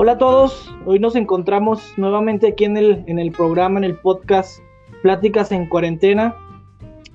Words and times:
Hola 0.00 0.12
a 0.12 0.18
todos, 0.18 0.72
hoy 0.86 1.00
nos 1.00 1.16
encontramos 1.16 1.94
nuevamente 1.96 2.46
aquí 2.46 2.64
en 2.64 2.76
el, 2.76 3.02
en 3.08 3.18
el 3.18 3.32
programa, 3.32 3.80
en 3.80 3.84
el 3.84 3.96
podcast 3.96 4.60
Pláticas 5.02 5.50
en 5.50 5.68
Cuarentena. 5.68 6.36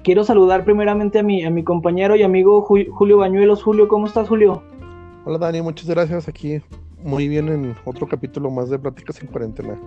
Quiero 0.04 0.25
saludar 0.25 0.65
primeramente 0.65 1.19
a 1.19 1.23
mi, 1.23 1.46
a 1.46 1.49
mi 1.49 1.63
compañero 1.63 2.17
y 2.17 2.23
amigo 2.23 2.61
Julio 2.61 3.18
Bañuelos. 3.19 3.64
Julio, 3.64 3.88
¿cómo 3.88 4.05
estás, 4.05 4.27
Julio? 4.27 4.64
Hola, 5.23 5.38
Dani, 5.38 5.61
muchas 5.61 5.89
gracias. 5.89 6.27
Aquí 6.27 6.61
muy 7.01 7.29
bien 7.29 7.47
en 7.47 7.73
otro 7.86 8.05
capítulo 8.05 8.51
más 8.51 8.69
de 8.69 8.77
Pláticas 8.77 9.21
en 9.21 9.27
Cuarentena. 9.27 9.79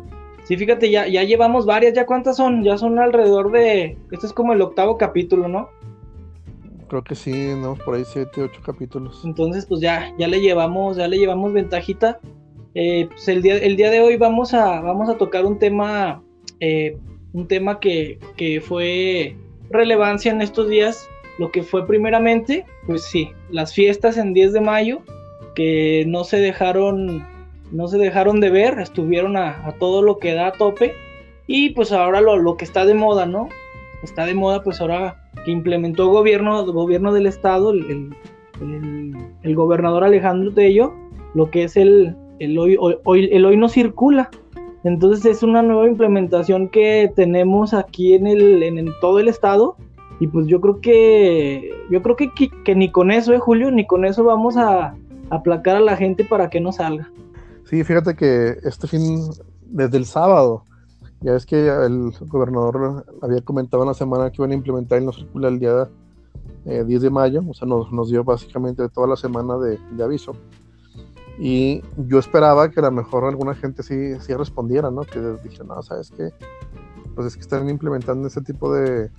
Sí, 0.44 0.56
fíjate, 0.56 0.90
ya, 0.90 1.06
ya 1.06 1.22
llevamos 1.22 1.66
varias. 1.66 1.92
¿Ya 1.92 2.06
cuántas 2.06 2.38
son? 2.38 2.64
Ya 2.64 2.78
son 2.78 2.98
alrededor 2.98 3.52
de. 3.52 3.98
Este 4.10 4.24
es 4.24 4.32
como 4.32 4.54
el 4.54 4.62
octavo 4.62 4.96
capítulo, 4.96 5.48
¿no? 5.48 5.68
Creo 6.88 7.04
que 7.04 7.14
sí, 7.14 7.52
no, 7.60 7.74
por 7.74 7.96
ahí 7.96 8.04
siete, 8.06 8.40
ocho 8.40 8.62
capítulos. 8.64 9.20
Entonces, 9.22 9.66
pues 9.66 9.82
ya, 9.82 10.14
ya 10.18 10.28
le 10.28 10.40
llevamos, 10.40 10.96
ya 10.96 11.06
le 11.08 11.18
llevamos 11.18 11.52
ventajita. 11.52 12.20
Eh, 12.78 13.06
pues 13.08 13.26
el 13.28 13.40
día, 13.40 13.56
el 13.56 13.74
día 13.74 13.90
de 13.90 14.02
hoy 14.02 14.18
vamos 14.18 14.52
a, 14.52 14.82
vamos 14.82 15.08
a 15.08 15.16
tocar 15.16 15.46
un 15.46 15.58
tema, 15.58 16.22
eh, 16.60 16.98
un 17.32 17.48
tema 17.48 17.80
que, 17.80 18.18
que 18.36 18.60
fue 18.60 19.34
relevancia 19.70 20.30
en 20.30 20.42
estos 20.42 20.68
días. 20.68 21.08
Lo 21.38 21.50
que 21.50 21.62
fue 21.62 21.86
primeramente, 21.86 22.66
pues 22.86 23.04
sí, 23.04 23.30
las 23.50 23.72
fiestas 23.72 24.18
en 24.18 24.34
10 24.34 24.52
de 24.52 24.60
mayo, 24.60 25.00
que 25.54 26.04
no 26.06 26.24
se 26.24 26.36
dejaron, 26.36 27.26
no 27.72 27.88
se 27.88 27.96
dejaron 27.96 28.40
de 28.40 28.50
ver, 28.50 28.78
estuvieron 28.78 29.38
a, 29.38 29.74
todo 29.78 30.02
lo 30.02 30.18
que 30.18 30.34
da 30.34 30.48
a 30.48 30.52
tope. 30.52 30.92
Y 31.46 31.70
pues 31.70 31.92
ahora 31.92 32.20
lo, 32.20 32.36
lo 32.36 32.58
que 32.58 32.66
está 32.66 32.84
de 32.84 32.92
moda, 32.92 33.24
¿no? 33.24 33.48
Está 34.02 34.26
de 34.26 34.34
moda, 34.34 34.62
pues 34.62 34.82
ahora 34.82 35.30
que 35.46 35.50
implementó 35.50 36.08
gobierno, 36.08 36.62
gobierno 36.66 37.14
del 37.14 37.24
estado, 37.24 37.70
el, 37.70 38.14
el, 39.42 39.54
gobernador 39.54 40.04
Alejandro 40.04 40.52
Tello, 40.52 40.92
lo 41.34 41.50
que 41.50 41.64
es 41.64 41.78
el, 41.78 42.14
el 42.38 42.58
hoy, 42.58 42.76
hoy, 42.78 43.28
el 43.32 43.44
hoy 43.44 43.56
no 43.56 43.68
circula. 43.68 44.30
Entonces 44.84 45.24
es 45.26 45.42
una 45.42 45.62
nueva 45.62 45.88
implementación 45.88 46.68
que 46.68 47.10
tenemos 47.16 47.74
aquí 47.74 48.14
en, 48.14 48.26
el, 48.26 48.62
en, 48.62 48.88
todo 49.00 49.18
el 49.18 49.28
estado. 49.28 49.76
Y 50.20 50.28
pues 50.28 50.46
yo 50.46 50.60
creo 50.60 50.80
que 50.80 51.70
yo 51.90 52.02
creo 52.02 52.16
que, 52.16 52.30
que, 52.64 52.74
ni 52.74 52.90
con 52.90 53.10
eso, 53.10 53.34
eh, 53.34 53.38
Julio, 53.38 53.70
ni 53.70 53.86
con 53.86 54.04
eso 54.04 54.24
vamos 54.24 54.56
a 54.56 54.94
aplacar 55.30 55.76
a 55.76 55.80
la 55.80 55.96
gente 55.96 56.24
para 56.24 56.48
que 56.48 56.60
no 56.60 56.72
salga. 56.72 57.10
Sí, 57.64 57.82
fíjate 57.82 58.14
que 58.14 58.56
este 58.62 58.86
fin, 58.86 59.18
desde 59.66 59.98
el 59.98 60.06
sábado, 60.06 60.62
ya 61.20 61.32
ves 61.32 61.46
que 61.46 61.66
el 61.66 62.12
gobernador 62.28 63.04
había 63.22 63.40
comentado 63.40 63.82
en 63.82 63.88
la 63.88 63.94
semana 63.94 64.30
que 64.30 64.36
iban 64.38 64.52
a 64.52 64.54
implementar 64.54 64.98
el 64.98 65.06
no 65.06 65.12
circula 65.12 65.48
el 65.48 65.58
día 65.58 65.88
10 66.66 66.88
eh, 66.88 66.98
de 66.98 67.10
mayo, 67.10 67.42
o 67.48 67.54
sea, 67.54 67.66
nos, 67.66 67.92
nos 67.92 68.10
dio 68.10 68.24
básicamente 68.24 68.88
toda 68.88 69.06
la 69.06 69.16
semana 69.16 69.56
de, 69.58 69.78
aviso. 70.02 70.36
Y 71.38 71.82
yo 71.96 72.18
esperaba 72.18 72.70
que 72.70 72.80
a 72.80 72.84
lo 72.84 72.92
mejor 72.92 73.24
alguna 73.24 73.54
gente 73.54 73.82
sí, 73.82 74.18
sí 74.20 74.34
respondiera, 74.34 74.90
¿no? 74.90 75.02
Que 75.02 75.20
dijera, 75.42 75.64
no, 75.64 75.82
¿sabes 75.82 76.10
qué? 76.16 76.30
Pues 77.14 77.26
es 77.28 77.34
que 77.34 77.42
están 77.42 77.68
implementando 77.68 78.28
ese 78.28 78.40
tipo 78.40 78.72
de, 78.72 79.10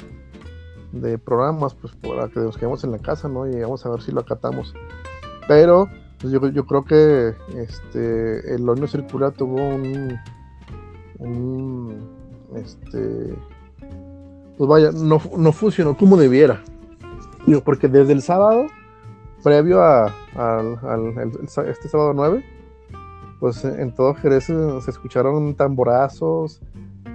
de 0.91 1.17
programas, 1.17 1.75
pues 1.75 1.95
para 1.95 2.27
que 2.29 2.39
nos 2.39 2.57
quedemos 2.57 2.83
en 2.83 2.91
la 2.91 2.99
casa, 2.99 3.27
¿no? 3.27 3.47
Y 3.47 3.59
vamos 3.59 3.85
a 3.85 3.89
ver 3.89 4.01
si 4.01 4.11
lo 4.11 4.21
acatamos. 4.21 4.73
Pero 5.47 5.87
pues 6.19 6.33
yo, 6.33 6.47
yo 6.49 6.65
creo 6.65 6.83
que 6.83 7.35
este, 7.55 8.55
el 8.55 8.67
horno 8.67 8.87
circular 8.87 9.33
tuvo 9.33 9.57
un, 11.19 12.09
este, 12.55 13.35
pues 14.57 14.67
vaya, 14.67 14.91
no, 14.91 15.21
no 15.37 15.51
funcionó 15.51 15.95
como 15.95 16.17
debiera. 16.17 16.63
Digo, 17.45 17.61
porque 17.61 17.87
desde 17.87 18.13
el 18.13 18.21
sábado, 18.21 18.67
previo 19.43 19.81
a, 19.81 20.13
este 21.67 21.89
sábado 21.89 22.13
9, 22.13 22.43
pues 23.39 23.63
en 23.63 23.93
todo 23.93 24.13
Jerez 24.15 24.45
se, 24.45 24.89
escucharon 24.89 25.55
tamborazos, 25.55 26.61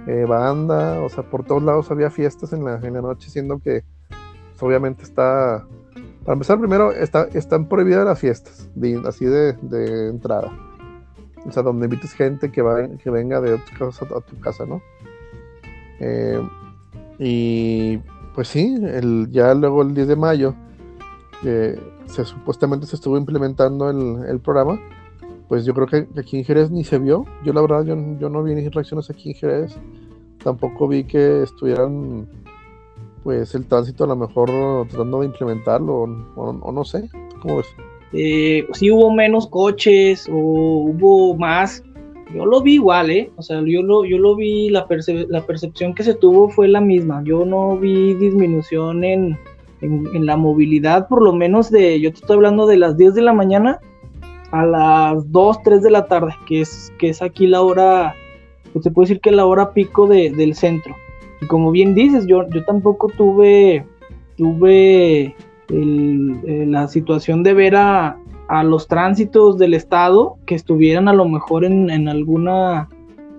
eh, 0.07 0.25
banda, 0.27 1.01
o 1.01 1.09
sea, 1.09 1.23
por 1.23 1.45
todos 1.45 1.63
lados 1.63 1.91
había 1.91 2.09
fiestas 2.09 2.53
en 2.53 2.65
la, 2.65 2.75
en 2.75 2.93
la 2.93 3.01
noche, 3.01 3.29
siendo 3.29 3.59
que 3.59 3.83
pues, 4.09 4.63
obviamente 4.63 5.03
está, 5.03 5.65
para 6.23 6.33
empezar 6.33 6.59
primero, 6.59 6.91
está, 6.91 7.27
están 7.33 7.67
prohibidas 7.67 8.05
las 8.05 8.19
fiestas, 8.19 8.69
así 9.05 9.25
de, 9.25 9.53
de 9.53 10.09
entrada. 10.09 10.51
O 11.45 11.51
sea, 11.51 11.61
donde 11.61 11.85
invites 11.85 12.13
gente 12.13 12.51
que, 12.51 12.61
va, 12.61 12.87
que 12.97 13.09
venga 13.09 13.41
de 13.41 13.55
otras 13.55 13.77
cosas 13.77 14.09
a 14.11 14.21
tu 14.21 14.39
casa, 14.39 14.65
¿no? 14.65 14.81
Eh, 15.99 16.41
y 17.19 17.97
pues 18.33 18.47
sí, 18.47 18.75
el, 18.81 19.29
ya 19.29 19.53
luego 19.53 19.81
el 19.81 19.93
10 19.93 20.07
de 20.07 20.15
mayo, 20.15 20.55
que 21.43 21.77
se, 22.05 22.25
supuestamente 22.25 22.87
se 22.87 22.95
estuvo 22.95 23.17
implementando 23.17 23.89
el, 23.89 24.39
programa, 24.39 24.79
pues 25.47 25.65
yo 25.65 25.73
creo 25.73 25.87
que 25.87 26.07
aquí 26.19 26.37
en 26.37 26.45
Jerez 26.45 26.71
ni 26.71 26.83
se 26.83 26.97
vio. 26.97 27.25
Yo 27.43 27.53
la 27.53 27.61
verdad, 27.61 27.83
yo, 27.85 27.95
yo 28.19 28.29
no 28.29 28.41
vi 28.43 28.55
ni 28.55 28.67
reacciones 28.69 29.09
aquí 29.09 29.31
en 29.31 29.35
Jerez. 29.35 29.77
Tampoco 30.43 30.87
vi 30.87 31.03
que 31.03 31.43
estuvieran, 31.43 32.27
pues 33.23 33.53
el 33.55 33.65
tránsito 33.65 34.05
a 34.05 34.07
lo 34.07 34.15
mejor 34.15 34.49
tratando 34.87 35.19
de 35.19 35.27
implementarlo, 35.27 35.93
o, 36.35 36.41
o 36.61 36.71
no 36.71 36.83
sé. 36.83 37.09
¿Cómo 37.41 37.57
ves? 37.57 37.67
eh, 38.13 38.67
si 38.73 38.91
hubo 38.91 39.11
menos 39.11 39.47
coches 39.47 40.27
o 40.29 40.35
hubo 40.35 41.35
más. 41.35 41.83
Yo 42.33 42.45
lo 42.45 42.61
vi 42.61 42.75
igual, 42.75 43.11
¿eh? 43.11 43.31
O 43.35 43.43
sea, 43.43 43.61
yo 43.63 43.83
lo, 43.83 44.05
yo 44.05 44.17
lo 44.17 44.35
vi, 44.35 44.69
la, 44.69 44.87
la 45.29 45.45
percepción 45.45 45.93
que 45.93 46.03
se 46.03 46.15
tuvo 46.15 46.49
fue 46.49 46.67
la 46.67 46.81
misma. 46.81 47.21
Yo 47.23 47.45
no 47.45 47.77
vi 47.77 48.15
disminución 48.15 49.03
en, 49.03 49.37
en, 49.83 50.25
la 50.25 50.37
movilidad, 50.37 51.07
por 51.07 51.21
lo 51.21 51.33
menos 51.33 51.69
de, 51.69 51.99
yo 51.99 52.11
te 52.11 52.17
estoy 52.17 52.35
hablando 52.35 52.65
de 52.65 52.77
las 52.77 52.97
10 52.97 53.13
de 53.15 53.21
la 53.21 53.33
mañana 53.33 53.79
a 54.51 54.65
las 54.65 55.31
2, 55.31 55.63
3 55.63 55.83
de 55.83 55.91
la 55.91 56.05
tarde, 56.05 56.33
que 56.47 56.61
es, 56.61 56.93
que 56.97 57.09
es 57.09 57.21
aquí 57.21 57.47
la 57.47 57.61
hora, 57.61 58.15
pues 58.71 58.83
se 58.83 58.91
puede 58.91 59.07
decir 59.07 59.21
que 59.21 59.31
la 59.31 59.45
hora 59.45 59.73
pico 59.73 60.07
de, 60.07 60.31
del 60.31 60.55
centro. 60.55 60.95
Y 61.41 61.47
como 61.47 61.71
bien 61.71 61.93
dices, 61.93 62.25
yo, 62.27 62.47
yo 62.49 62.63
tampoco 62.63 63.09
tuve, 63.09 63.85
tuve 64.37 65.35
el, 65.69 66.71
la 66.71 66.87
situación 66.87 67.43
de 67.43 67.53
ver 67.53 67.75
a, 67.75 68.17
a, 68.47 68.63
los 68.63 68.87
tránsitos 68.87 69.57
del 69.57 69.73
estado 69.73 70.37
que 70.45 70.55
estuvieran 70.55 71.07
a 71.07 71.13
lo 71.13 71.27
mejor 71.27 71.65
en, 71.65 71.89
en, 71.89 72.07
alguna 72.07 72.89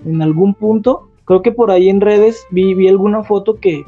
en 0.05 0.21
algún 0.21 0.55
punto 0.55 1.09
creo 1.25 1.43
que 1.43 1.53
por 1.53 1.71
ahí 1.71 1.88
en 1.88 2.00
redes 2.00 2.47
vi, 2.50 2.75
vi 2.75 2.88
alguna 2.88 3.22
foto 3.22 3.55
que, 3.55 3.84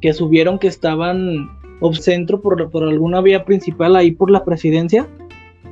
que 0.00 0.12
subieron 0.12 0.58
que 0.58 0.68
estaban 0.68 1.59
obcentro 1.80 2.40
por, 2.40 2.70
por 2.70 2.84
alguna 2.84 3.20
vía 3.20 3.44
principal 3.44 3.96
ahí 3.96 4.12
por 4.12 4.30
la 4.30 4.44
presidencia 4.44 5.08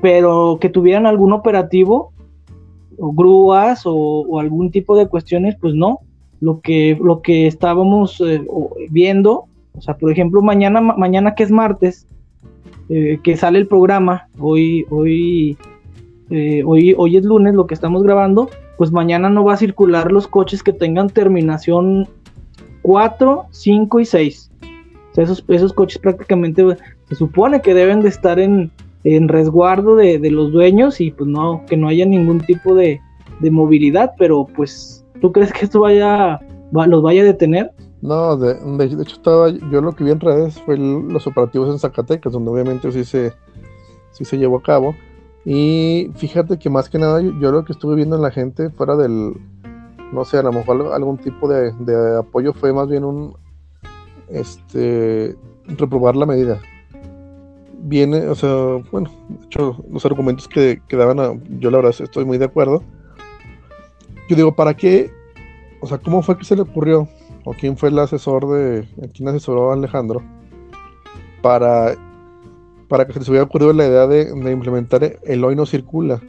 pero 0.01 0.59
que 0.61 0.69
tuvieran 0.69 1.07
algún 1.07 1.33
operativo 1.33 2.13
o 2.99 3.13
grúas 3.13 3.83
o, 3.85 4.39
algún 4.41 4.71
tipo 4.71 4.97
de 4.97 5.09
cuestiones 5.09 5.57
pues 5.61 5.75
no 5.75 6.01
lo 6.41 6.61
que 6.61 6.97
lo 7.01 7.21
que 7.21 7.47
estábamos 7.47 8.21
eh, 8.21 8.41
viendo 8.91 9.49
o 9.79 9.81
sea, 9.81 9.97
por 9.97 10.11
ejemplo, 10.11 10.43
mañana, 10.43 10.81
mañana 10.81 11.37
que 11.37 11.45
es 11.45 11.53
martes, 11.53 12.07
eh, 12.89 13.21
que 13.23 13.37
sale 13.37 13.61
el 13.61 13.69
programa, 13.69 14.29
hoy, 14.41 14.85
hoy, 14.91 15.57
eh, 16.31 16.65
hoy, 16.67 16.97
hoy 16.99 17.17
es 17.17 17.25
lunes 17.25 17.55
lo 17.55 17.69
que 17.69 17.75
estamos 17.75 18.03
grabando, 18.03 18.51
pues 18.77 18.91
mañana 18.91 19.31
no 19.31 19.45
va 19.45 19.55
a 19.55 19.57
circular 19.57 20.11
los 20.11 20.27
coches 20.27 20.65
que 20.65 20.73
tengan 20.73 21.09
terminación 21.09 22.09
4, 22.83 23.47
5 23.51 24.01
y 24.01 24.05
6. 24.05 24.51
Esos, 25.23 25.45
esos 25.49 25.73
coches 25.73 25.99
prácticamente 25.99 26.65
se 27.09 27.15
supone 27.15 27.61
que 27.61 27.75
deben 27.75 28.01
de 28.03 28.09
estar 28.09 28.39
en, 28.39 28.71
en 29.05 29.29
resguardo 29.29 29.97
de, 29.97 30.19
de, 30.19 30.31
los 30.31 30.53
dueños 30.53 31.01
y 31.01 31.11
pues 31.11 31.29
no, 31.29 31.65
que 31.67 31.77
no 31.77 31.89
haya 31.89 32.07
ningún 32.07 32.41
tipo 32.41 32.75
de, 32.75 33.01
de 33.41 33.51
movilidad, 33.51 34.13
pero 34.19 34.47
pues, 34.47 35.05
¿tú 35.21 35.33
crees 35.33 35.53
que 35.53 35.65
esto 35.65 35.81
vaya, 35.81 36.41
los 36.73 37.03
vaya 37.03 37.23
a 37.23 37.27
detener? 37.27 37.73
No, 38.01 38.37
de, 38.37 38.53
hecho 38.85 39.03
estaba, 39.03 39.51
yo 39.51 39.81
lo 39.81 39.93
que 39.93 40.05
vi 40.05 40.13
en 40.13 40.21
redes 40.21 40.61
fue 40.63 40.79
los 40.79 41.27
operativos 41.27 41.69
en 41.71 41.79
Zacatecas, 41.79 42.33
donde 42.33 42.51
obviamente 42.51 42.93
sí 42.93 43.05
se, 43.05 43.33
sí 44.13 44.25
se 44.25 44.39
llevó 44.39 44.59
a 44.59 44.63
cabo. 44.63 44.95
Y 45.45 46.11
fíjate 46.17 46.59
que 46.59 46.71
más 46.71 46.89
que 46.89 46.99
nada 46.99 47.21
yo, 47.21 47.53
lo 47.53 47.65
que 47.65 47.73
estuve 47.73 47.97
viendo 47.97 48.17
en 48.17 48.23
la 48.23 48.31
gente 48.31 48.71
fuera 48.71 48.97
del, 48.97 49.35
no 50.13 50.25
sé, 50.25 50.39
a 50.39 50.43
lo 50.43 50.53
mejor 50.53 50.93
algún 50.93 51.19
tipo 51.19 51.49
de, 51.49 51.73
apoyo 52.19 52.53
fue 52.53 52.73
más 52.73 52.89
bien 52.89 53.05
un, 53.05 53.35
este, 54.31 55.37
reprobar 55.67 56.17
la 56.17 56.27
medida. 56.27 56.61
Viene, 57.81 58.27
o 58.27 58.35
sea, 58.35 58.83
bueno, 58.91 59.11
de 59.29 59.47
hecho 59.47 59.85
los 59.91 60.05
argumentos 60.05 60.49
que, 60.49 60.83
que 60.89 60.97
daban, 60.97 61.43
yo 61.61 61.71
la 61.71 61.79
verdad 61.79 61.95
estoy 61.99 62.25
muy 62.25 62.39
de 62.39 62.47
acuerdo. 62.47 62.83
Yo 64.29 64.37
digo, 64.37 64.55
¿para 64.55 64.75
qué? 64.75 65.11
O 65.81 65.87
sea, 65.87 65.99
¿cómo 65.99 66.23
fue 66.23 66.37
que 66.37 66.45
se 66.45 66.57
le 66.57 66.63
ocurrió? 66.63 67.09
o 67.49 67.55
quién 67.55 67.79
fue 67.79 67.89
el 67.89 67.99
asesor 67.99 68.47
de, 68.47 68.87
quién 69.15 69.27
asesoró 69.29 69.71
a 69.71 69.75
Alejandro 69.75 70.23
para, 71.41 71.95
para 72.89 73.07
que 73.07 73.15
se 73.15 73.21
les 73.21 73.29
hubiera 73.31 73.45
ocurrido 73.45 73.73
la 73.73 73.87
idea 73.87 74.07
de, 74.07 74.31
implementar 74.53 75.19
el 75.25 75.45
hoy 75.45 75.57
no 75.57 75.65
circula. 75.65 76.21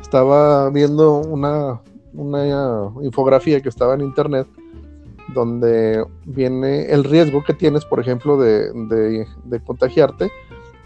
Estaba 0.00 0.70
viendo 0.70 1.18
una, 1.18 1.82
una 2.14 2.90
infografía 3.02 3.60
que 3.60 3.68
estaba 3.68 3.92
en 3.92 4.00
internet 4.00 4.46
donde 5.34 6.04
viene 6.24 6.86
el 6.86 7.04
riesgo 7.04 7.44
que 7.44 7.54
tienes, 7.54 7.84
por 7.84 8.00
ejemplo, 8.00 8.38
de, 8.38 9.26
contagiarte 9.66 10.30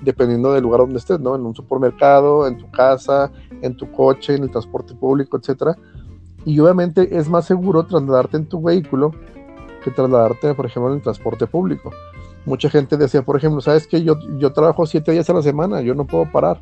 dependiendo 0.00 0.52
del 0.52 0.64
lugar 0.64 0.80
donde 0.80 0.98
estés, 0.98 1.20
¿no? 1.20 1.36
En 1.36 1.46
un 1.46 1.54
supermercado, 1.54 2.48
en 2.48 2.58
tu 2.58 2.68
casa, 2.72 3.30
en 3.60 3.76
tu 3.76 3.90
coche, 3.92 4.34
en 4.34 4.42
el 4.42 4.50
transporte 4.50 4.94
público, 4.94 5.36
etcétera. 5.36 5.76
Y 6.44 6.58
obviamente 6.58 7.16
es 7.16 7.28
más 7.28 7.46
seguro 7.46 7.86
trasladarte 7.86 8.36
en 8.36 8.46
tu 8.46 8.60
vehículo 8.60 9.12
que 9.84 9.92
trasladarte, 9.92 10.54
por 10.54 10.66
ejemplo, 10.66 10.90
en 10.90 10.96
el 10.96 11.02
transporte 11.02 11.46
público. 11.46 11.92
Mucha 12.44 12.68
gente 12.68 12.96
decía, 12.96 13.22
por 13.22 13.36
ejemplo, 13.36 13.60
sabes 13.60 13.86
que 13.86 14.02
yo, 14.02 14.18
yo 14.38 14.52
trabajo 14.52 14.86
siete 14.86 15.12
días 15.12 15.30
a 15.30 15.34
la 15.34 15.42
semana, 15.42 15.80
yo 15.80 15.94
no 15.94 16.04
puedo 16.04 16.30
parar. 16.30 16.60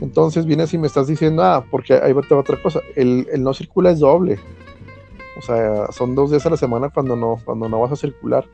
Entonces 0.00 0.46
vienes 0.46 0.72
y 0.72 0.78
me 0.78 0.86
estás 0.86 1.08
diciendo, 1.08 1.42
ah, 1.42 1.64
porque 1.70 1.94
ahí 1.94 2.12
va 2.12 2.22
otra 2.30 2.62
cosa, 2.62 2.80
el, 2.96 3.26
el, 3.32 3.42
no 3.42 3.52
circula 3.52 3.90
es 3.90 3.98
doble. 3.98 4.38
O 5.38 5.42
sea, 5.42 5.90
son 5.92 6.14
dos 6.14 6.30
días 6.30 6.44
a 6.46 6.50
la 6.50 6.56
semana 6.56 6.90
cuando 6.90 7.16
no, 7.16 7.38
cuando 7.44 7.68
no 7.68 7.80
vas 7.80 7.92
a 7.92 7.96
circular. 7.96 8.44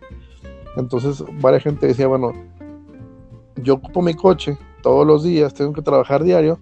Entonces, 0.76 1.24
varias 1.40 1.62
gente 1.62 1.86
decía, 1.86 2.06
bueno, 2.06 2.32
yo 3.56 3.74
ocupo 3.74 4.02
mi 4.02 4.14
coche 4.14 4.58
todos 4.82 5.06
los 5.06 5.24
días, 5.24 5.54
tengo 5.54 5.72
que 5.72 5.82
trabajar 5.82 6.22
diario, 6.22 6.58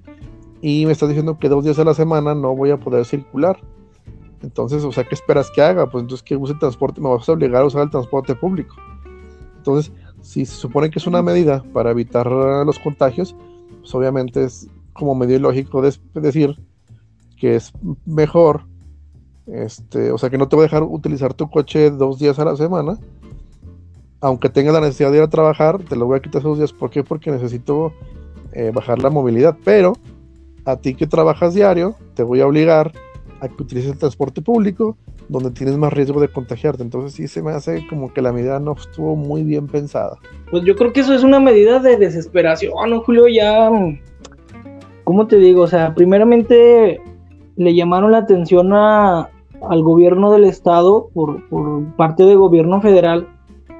y 0.61 0.87
me 0.87 0.93
estás 0.93 1.09
diciendo 1.09 1.39
que 1.39 1.49
dos 1.49 1.65
días 1.65 1.79
a 1.79 1.85
la 1.85 1.95
semana 1.95 2.35
no 2.35 2.55
voy 2.55 2.71
a 2.71 2.79
poder 2.79 3.05
circular. 3.05 3.61
Entonces, 4.43 4.85
o 4.85 4.93
sea, 4.93 5.05
¿qué 5.05 5.15
esperas 5.15 5.51
que 5.51 5.63
haga? 5.63 5.89
Pues 5.91 6.03
entonces 6.03 6.23
que 6.23 6.37
use 6.37 6.55
transporte, 6.55 7.01
me 7.01 7.09
vas 7.09 7.29
a 7.29 7.33
obligar 7.33 7.63
a 7.63 7.67
usar 7.67 7.83
el 7.83 7.91
transporte 7.91 8.35
público. 8.35 8.77
Entonces, 9.57 9.93
si 10.21 10.47
se 10.47 10.55
supone 10.55 10.91
que 10.91 10.99
es 10.99 11.07
una 11.07 11.23
medida 11.23 11.63
para 11.73 11.91
evitar 11.91 12.31
los 12.31 12.79
contagios, 12.79 13.35
pues 13.81 13.95
obviamente 13.95 14.45
es 14.45 14.69
como 14.93 15.15
medio 15.15 15.39
lógico 15.39 15.83
decir 15.83 16.57
que 17.39 17.57
es 17.57 17.73
mejor, 18.07 18.67
este, 19.47 20.11
o 20.11 20.19
sea, 20.19 20.31
que 20.31 20.39
no 20.39 20.49
te 20.49 20.57
voy 20.57 20.65
a 20.65 20.67
dejar 20.67 20.83
utilizar 20.83 21.35
tu 21.35 21.51
coche 21.51 21.91
dos 21.91 22.19
días 22.19 22.39
a 22.39 22.45
la 22.45 22.57
semana, 22.57 22.99
aunque 24.21 24.49
tengas 24.49 24.73
la 24.75 24.81
necesidad 24.81 25.11
de 25.11 25.19
ir 25.19 25.23
a 25.23 25.29
trabajar, 25.29 25.83
te 25.83 25.97
lo 25.97 26.07
voy 26.07 26.19
a 26.19 26.23
quitar 26.23 26.41
esos 26.41 26.57
días. 26.57 26.73
¿Por 26.73 26.91
qué? 26.91 27.05
Porque 27.05 27.31
necesito 27.31 27.93
eh, 28.53 28.71
bajar 28.73 29.03
la 29.03 29.11
movilidad, 29.11 29.57
pero 29.65 29.93
a 30.65 30.77
ti 30.77 30.95
que 30.95 31.07
trabajas 31.07 31.55
diario, 31.55 31.95
te 32.15 32.23
voy 32.23 32.41
a 32.41 32.47
obligar 32.47 32.93
a 33.41 33.49
que 33.49 33.63
utilices 33.63 33.93
el 33.93 33.99
transporte 33.99 34.41
público 34.41 34.97
donde 35.29 35.51
tienes 35.51 35.77
más 35.77 35.93
riesgo 35.93 36.21
de 36.21 36.29
contagiarte. 36.29 36.83
Entonces 36.83 37.13
sí 37.13 37.29
se 37.29 37.43
me 37.43 37.53
hace 37.53 37.87
como 37.89 38.13
que 38.13 38.23
la 38.23 38.33
medida 38.33 38.59
no 38.61 38.73
estuvo 38.73 39.17
muy 39.17 39.43
bien 39.43 39.67
pensada. 39.67 40.19
Pues 40.51 40.65
yo 40.65 40.77
creo 40.77 40.93
que 40.93 41.01
eso 41.01 41.15
es 41.15 41.23
una 41.23 41.41
medida 41.41 41.79
de 41.81 41.97
desesperación, 41.97 42.73
¿no, 42.89 43.01
Julio? 43.01 43.29
Ya, 43.29 43.71
¿cómo 45.05 45.27
te 45.27 45.37
digo? 45.37 45.63
O 45.63 45.67
sea, 45.67 45.95
primeramente 45.95 47.01
le 47.57 47.75
llamaron 47.75 48.13
la 48.13 48.19
atención 48.19 48.73
a, 48.73 49.31
al 49.69 49.83
gobierno 49.83 50.31
del 50.31 50.45
estado 50.45 51.09
por, 51.13 51.47
por 51.49 51.85
parte 51.97 52.25
del 52.25 52.39
gobierno 52.39 52.81
federal 52.81 53.29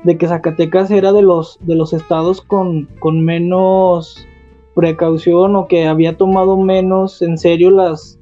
de 0.05 0.19
que 0.19 0.29
Zacatecas 0.29 0.91
era 0.91 1.13
de 1.13 1.23
los, 1.23 1.59
de 1.63 1.75
los 1.75 1.93
estados 1.93 2.41
con, 2.43 2.89
con 2.99 3.25
menos 3.25 4.27
precaución 4.75 5.57
o 5.57 5.67
que 5.67 5.87
había 5.87 6.17
tomado 6.17 6.57
menos 6.57 7.23
en 7.23 7.39
serio 7.39 7.71
las, 7.71 8.19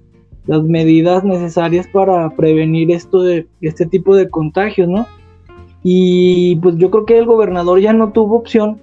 las 0.47 0.62
medidas 0.62 1.25
necesarias 1.25 1.87
para 1.93 2.31
prevenir 2.31 2.91
esto 2.91 3.23
de 3.23 3.47
este 3.61 3.87
tipo 3.87 4.14
de 4.14 4.29
contagios, 4.29 4.88
¿no? 4.88 5.06
Y 5.82 6.56
pues 6.56 6.76
yo 6.76 6.91
creo 6.91 7.06
que 7.06 7.19
el 7.19 7.26
gobernador 7.26 7.81
ya 7.81 7.93
no 7.93 8.12
tuvo 8.12 8.37
opción, 8.37 8.79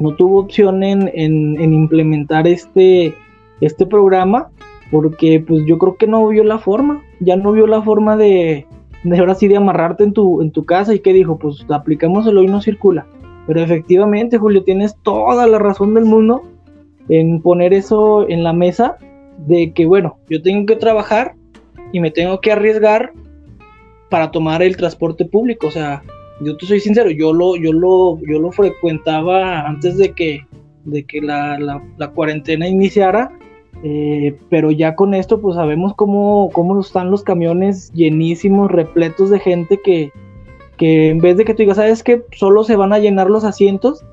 no 0.00 0.14
tuvo 0.14 0.40
opción 0.40 0.82
en, 0.82 1.10
en, 1.14 1.72
implementar 1.72 2.46
este, 2.46 3.14
este 3.60 3.86
programa, 3.86 4.50
porque 4.92 5.42
pues 5.44 5.64
yo 5.66 5.78
creo 5.78 5.96
que 5.96 6.06
no 6.06 6.28
vio 6.28 6.44
la 6.44 6.58
forma, 6.58 7.02
ya 7.18 7.34
no 7.34 7.50
vio 7.50 7.66
la 7.66 7.82
forma 7.82 8.16
de, 8.16 8.66
de 9.02 9.18
ahora 9.18 9.34
sí 9.34 9.48
de 9.48 9.56
amarrarte 9.56 10.04
en 10.04 10.12
tu, 10.12 10.40
en 10.42 10.52
tu 10.52 10.64
casa 10.64 10.94
y 10.94 11.00
que 11.00 11.12
dijo, 11.12 11.38
pues 11.38 11.64
aplicamos 11.68 12.26
el 12.28 12.38
hoy 12.38 12.46
no 12.46 12.62
circula. 12.62 13.06
Pero 13.46 13.60
efectivamente, 13.60 14.38
Julio, 14.38 14.62
tienes 14.62 14.94
toda 15.02 15.48
la 15.48 15.58
razón 15.58 15.94
del 15.94 16.04
mundo 16.04 16.42
en 17.08 17.42
poner 17.42 17.72
eso 17.72 18.28
en 18.28 18.44
la 18.44 18.52
mesa 18.52 18.96
de 19.46 19.72
que, 19.72 19.86
bueno, 19.86 20.18
yo 20.28 20.40
tengo 20.42 20.66
que 20.66 20.76
trabajar 20.76 21.34
y 21.90 21.98
me 21.98 22.10
tengo 22.10 22.40
que 22.40 22.52
arriesgar 22.52 23.12
para 24.08 24.30
tomar 24.30 24.62
el 24.62 24.76
transporte 24.76 25.24
público. 25.24 25.66
O 25.66 25.70
sea, 25.70 26.02
yo 26.40 26.56
te 26.56 26.66
soy 26.66 26.80
sincero, 26.80 27.10
yo 27.10 27.32
lo, 27.32 27.56
yo 27.56 27.72
lo, 27.72 28.18
yo 28.20 28.38
lo 28.38 28.52
frecuentaba 28.52 29.66
antes 29.66 29.96
de 29.96 30.12
que, 30.12 30.40
de 30.84 31.04
que 31.04 31.20
la, 31.20 31.58
la, 31.58 32.10
cuarentena 32.10 32.68
iniciara. 32.68 33.32
Eh, 33.82 34.38
pero 34.48 34.70
ya 34.70 34.94
con 34.94 35.12
esto, 35.12 35.40
pues 35.40 35.56
sabemos 35.56 35.94
cómo, 35.94 36.50
cómo 36.52 36.80
están 36.80 37.10
los 37.10 37.24
camiones 37.24 37.92
llenísimos, 37.92 38.70
repletos 38.70 39.30
de 39.30 39.40
gente 39.40 39.80
que, 39.82 40.12
que 40.76 41.10
en 41.10 41.18
vez 41.18 41.36
de 41.36 41.44
que 41.44 41.54
tú 41.54 41.62
digas, 41.62 41.76
¿sabes 41.76 42.02
que 42.02 42.22
Solo 42.32 42.62
se 42.62 42.76
van 42.76 42.92
a 42.92 43.00
llenar 43.00 43.28
los 43.28 43.44
asientos, 43.44 44.04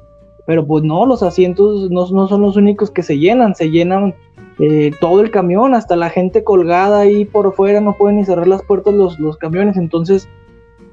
pero 0.47 0.65
pues 0.65 0.83
no, 0.83 1.05
los 1.05 1.21
asientos 1.21 1.91
no, 1.91 2.07
no 2.09 2.27
son 2.27 2.41
los 2.41 2.57
únicos 2.57 2.89
que 2.89 3.03
se 3.03 3.19
llenan, 3.19 3.53
se 3.53 3.69
llenan 3.69 4.15
eh, 4.57 4.91
todo 4.99 5.21
el 5.21 5.29
camión, 5.29 5.75
hasta 5.75 5.95
la 5.95 6.09
gente 6.09 6.43
colgada 6.43 7.01
ahí 7.01 7.23
por 7.23 7.53
fuera, 7.53 7.79
no 7.79 7.93
pueden 7.93 8.17
ni 8.17 8.25
cerrar 8.25 8.47
las 8.47 8.63
puertas 8.63 8.93
los, 8.93 9.19
los 9.19 9.37
camiones, 9.37 9.77
entonces 9.77 10.27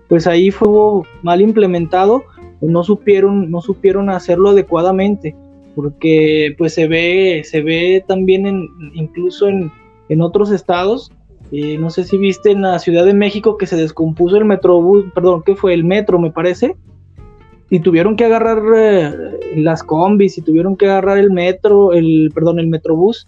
pues 0.09 0.27
ahí 0.27 0.51
fue 0.51 0.69
mal 1.23 1.41
implementado, 1.41 2.23
no 2.61 2.85
supieron, 2.85 3.51
no 3.51 3.61
supieron 3.61 4.11
hacerlo 4.11 4.51
adecuadamente, 4.51 5.35
porque 5.77 6.55
pues 6.57 6.73
se 6.73 6.89
ve, 6.89 7.43
se 7.45 7.61
ve 7.61 8.03
también 8.09 8.47
en, 8.47 8.67
incluso 8.95 9.47
en, 9.47 9.71
en 10.09 10.23
otros 10.23 10.51
estados, 10.51 11.13
eh, 11.53 11.77
no 11.79 11.91
sé 11.91 12.05
si 12.05 12.17
viste 12.17 12.51
en 12.51 12.63
la 12.63 12.79
Ciudad 12.79 13.05
de 13.05 13.13
México 13.13 13.59
que 13.59 13.67
se 13.67 13.77
descompuso 13.77 14.39
el 14.39 14.47
metrobús, 14.47 15.05
perdón, 15.15 15.43
que 15.45 15.55
fue 15.55 15.75
el 15.75 15.85
metro 15.85 16.19
me 16.19 16.33
parece, 16.33 16.77
y 17.69 17.81
tuvieron 17.81 18.17
que 18.17 18.25
agarrar 18.25 18.63
eh, 18.75 19.13
las 19.57 19.83
combis 19.83 20.39
y 20.39 20.43
tuvieron 20.43 20.77
que 20.77 20.87
agarrar 20.87 21.19
el 21.19 21.31
metro, 21.31 21.93
el, 21.93 22.31
perdón, 22.35 22.59
el 22.59 22.69
metrobús. 22.69 23.27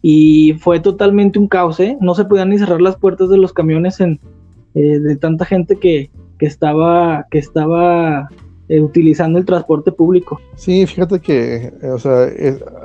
Y 0.00 0.52
fue 0.60 0.78
totalmente 0.78 1.40
un 1.40 1.48
caos, 1.48 1.80
¿eh? 1.80 1.96
No 2.00 2.14
se 2.14 2.24
podían 2.24 2.50
ni 2.50 2.58
cerrar 2.58 2.80
las 2.80 2.96
puertas 2.96 3.30
de 3.30 3.38
los 3.38 3.52
camiones 3.52 4.00
eh, 4.00 4.18
de 4.74 5.16
tanta 5.16 5.44
gente 5.44 5.76
que, 5.76 6.10
que 6.38 6.46
estaba, 6.46 7.26
que 7.30 7.38
estaba 7.38 8.28
eh, 8.68 8.80
utilizando 8.80 9.38
el 9.38 9.44
transporte 9.44 9.92
público. 9.92 10.40
Sí, 10.54 10.86
fíjate 10.86 11.20
que, 11.20 11.72
o 11.82 11.98
sea, 11.98 12.28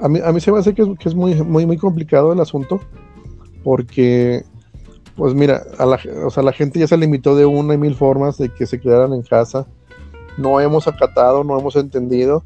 a, 0.01 0.07
mí, 0.07 0.19
a 0.23 0.31
mí 0.31 0.39
se 0.39 0.51
me 0.51 0.59
hace 0.59 0.73
que 0.73 0.83
es, 0.83 0.87
que 0.97 1.09
es 1.09 1.15
muy, 1.15 1.35
muy, 1.35 1.65
muy 1.65 1.77
complicado 1.77 2.31
el 2.31 2.39
asunto, 2.39 2.79
porque, 3.63 4.43
pues 5.15 5.33
mira, 5.33 5.63
a 5.77 5.85
la, 5.85 5.99
o 6.25 6.29
sea, 6.29 6.43
la 6.43 6.53
gente 6.53 6.79
ya 6.79 6.87
se 6.87 6.97
limitó 6.97 7.35
de 7.35 7.45
una 7.45 7.73
y 7.73 7.77
mil 7.77 7.95
formas 7.95 8.37
de 8.37 8.49
que 8.49 8.65
se 8.65 8.79
quedaran 8.79 9.13
en 9.13 9.23
casa, 9.23 9.67
no 10.37 10.59
hemos 10.61 10.87
acatado, 10.87 11.43
no 11.43 11.59
hemos 11.59 11.75
entendido, 11.75 12.43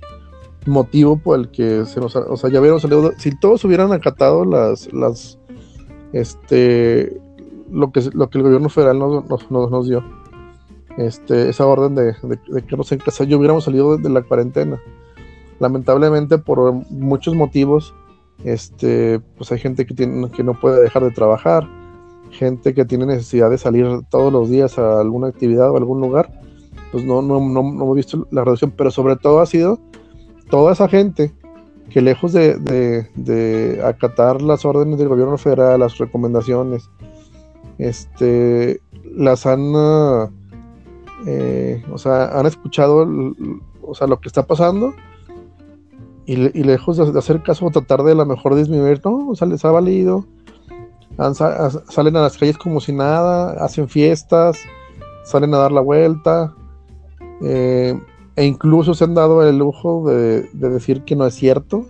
motivo 0.65 1.17
por 1.17 1.39
el 1.39 1.49
que 1.49 1.85
se 1.85 1.99
nos, 1.99 2.15
o 2.15 2.37
sea, 2.37 2.49
ya 2.49 2.59
vieron 2.59 2.79
salido, 2.79 3.11
si 3.17 3.37
todos 3.37 3.63
hubieran 3.65 3.93
acatado 3.93 4.45
las, 4.45 4.91
las, 4.93 5.37
este, 6.11 7.21
lo 7.71 7.91
que, 7.91 8.01
lo 8.13 8.29
que 8.29 8.37
el 8.37 8.43
gobierno 8.43 8.69
federal 8.69 8.99
nos, 8.99 9.29
nos, 9.29 9.51
nos 9.51 9.87
dio, 9.87 10.03
este, 10.97 11.49
esa 11.49 11.65
orden 11.65 11.95
de, 11.95 12.15
de, 12.23 12.61
que 12.63 12.77
nos 12.77 12.91
en 12.91 12.99
casa, 12.99 13.23
yo 13.23 13.37
hubiéramos 13.37 13.63
salido 13.63 13.97
de 13.97 14.09
la 14.09 14.21
cuarentena. 14.21 14.81
Lamentablemente, 15.59 16.37
por 16.37 16.73
muchos 16.89 17.35
motivos, 17.35 17.93
este, 18.43 19.19
pues 19.37 19.51
hay 19.51 19.59
gente 19.59 19.85
que, 19.85 19.93
tiene, 19.93 20.29
que 20.31 20.43
no 20.43 20.53
puede 20.53 20.81
dejar 20.81 21.03
de 21.03 21.11
trabajar, 21.11 21.67
gente 22.31 22.73
que 22.73 22.85
tiene 22.85 23.05
necesidad 23.05 23.49
de 23.49 23.57
salir 23.57 23.87
todos 24.09 24.31
los 24.31 24.49
días 24.49 24.77
a 24.77 24.99
alguna 24.99 25.27
actividad 25.27 25.71
o 25.71 25.77
algún 25.77 26.01
lugar, 26.01 26.31
pues 26.91 27.03
no, 27.03 27.21
no, 27.21 27.39
no, 27.39 27.63
no 27.63 27.83
hemos 27.83 27.95
visto 27.95 28.27
la 28.31 28.43
reducción, 28.43 28.71
pero 28.75 28.91
sobre 28.91 29.15
todo 29.15 29.39
ha 29.39 29.45
sido 29.45 29.79
toda 30.49 30.73
esa 30.73 30.87
gente 30.87 31.33
que 31.89 32.01
lejos 32.01 32.33
de, 32.33 33.81
acatar 33.83 34.41
las 34.41 34.65
órdenes 34.65 34.99
del 34.99 35.07
gobierno 35.07 35.37
federal, 35.37 35.79
las 35.79 35.97
recomendaciones, 35.97 36.89
este, 37.77 38.81
las 39.15 39.45
han, 39.45 39.73
eh, 41.25 41.83
o 41.91 41.97
sea, 41.97 42.37
han 42.39 42.45
escuchado, 42.45 43.07
o 43.81 43.95
sea, 43.95 44.07
lo 44.07 44.19
que 44.19 44.27
está 44.27 44.45
pasando 44.45 44.93
y, 46.27 46.35
lejos 46.35 46.97
de, 46.97 47.17
hacer 47.17 47.41
caso 47.41 47.65
o 47.65 47.71
tratar 47.71 48.03
de 48.03 48.13
la 48.13 48.25
mejor 48.25 48.55
disminuir, 48.55 48.99
no, 49.03 49.29
o 49.29 49.35
sea, 49.35 49.47
les 49.47 49.63
ha 49.63 49.71
valido, 49.71 50.25
salen 51.89 52.17
a 52.17 52.21
las 52.21 52.37
calles 52.37 52.57
como 52.57 52.81
si 52.81 52.91
nada, 52.91 53.63
hacen 53.63 53.87
fiestas, 53.87 54.59
salen 55.23 55.53
a 55.53 55.57
dar 55.57 55.71
la 55.71 55.79
vuelta, 55.79 56.53
eh, 57.41 57.97
e 58.35 58.45
incluso 58.45 58.93
se 58.93 59.05
han 59.05 59.15
dado 59.15 59.47
el 59.47 59.57
lujo 59.57 60.03
de, 60.05 60.49
decir 60.51 61.03
que 61.03 61.15
no 61.15 61.25
es 61.25 61.33
cierto, 61.33 61.85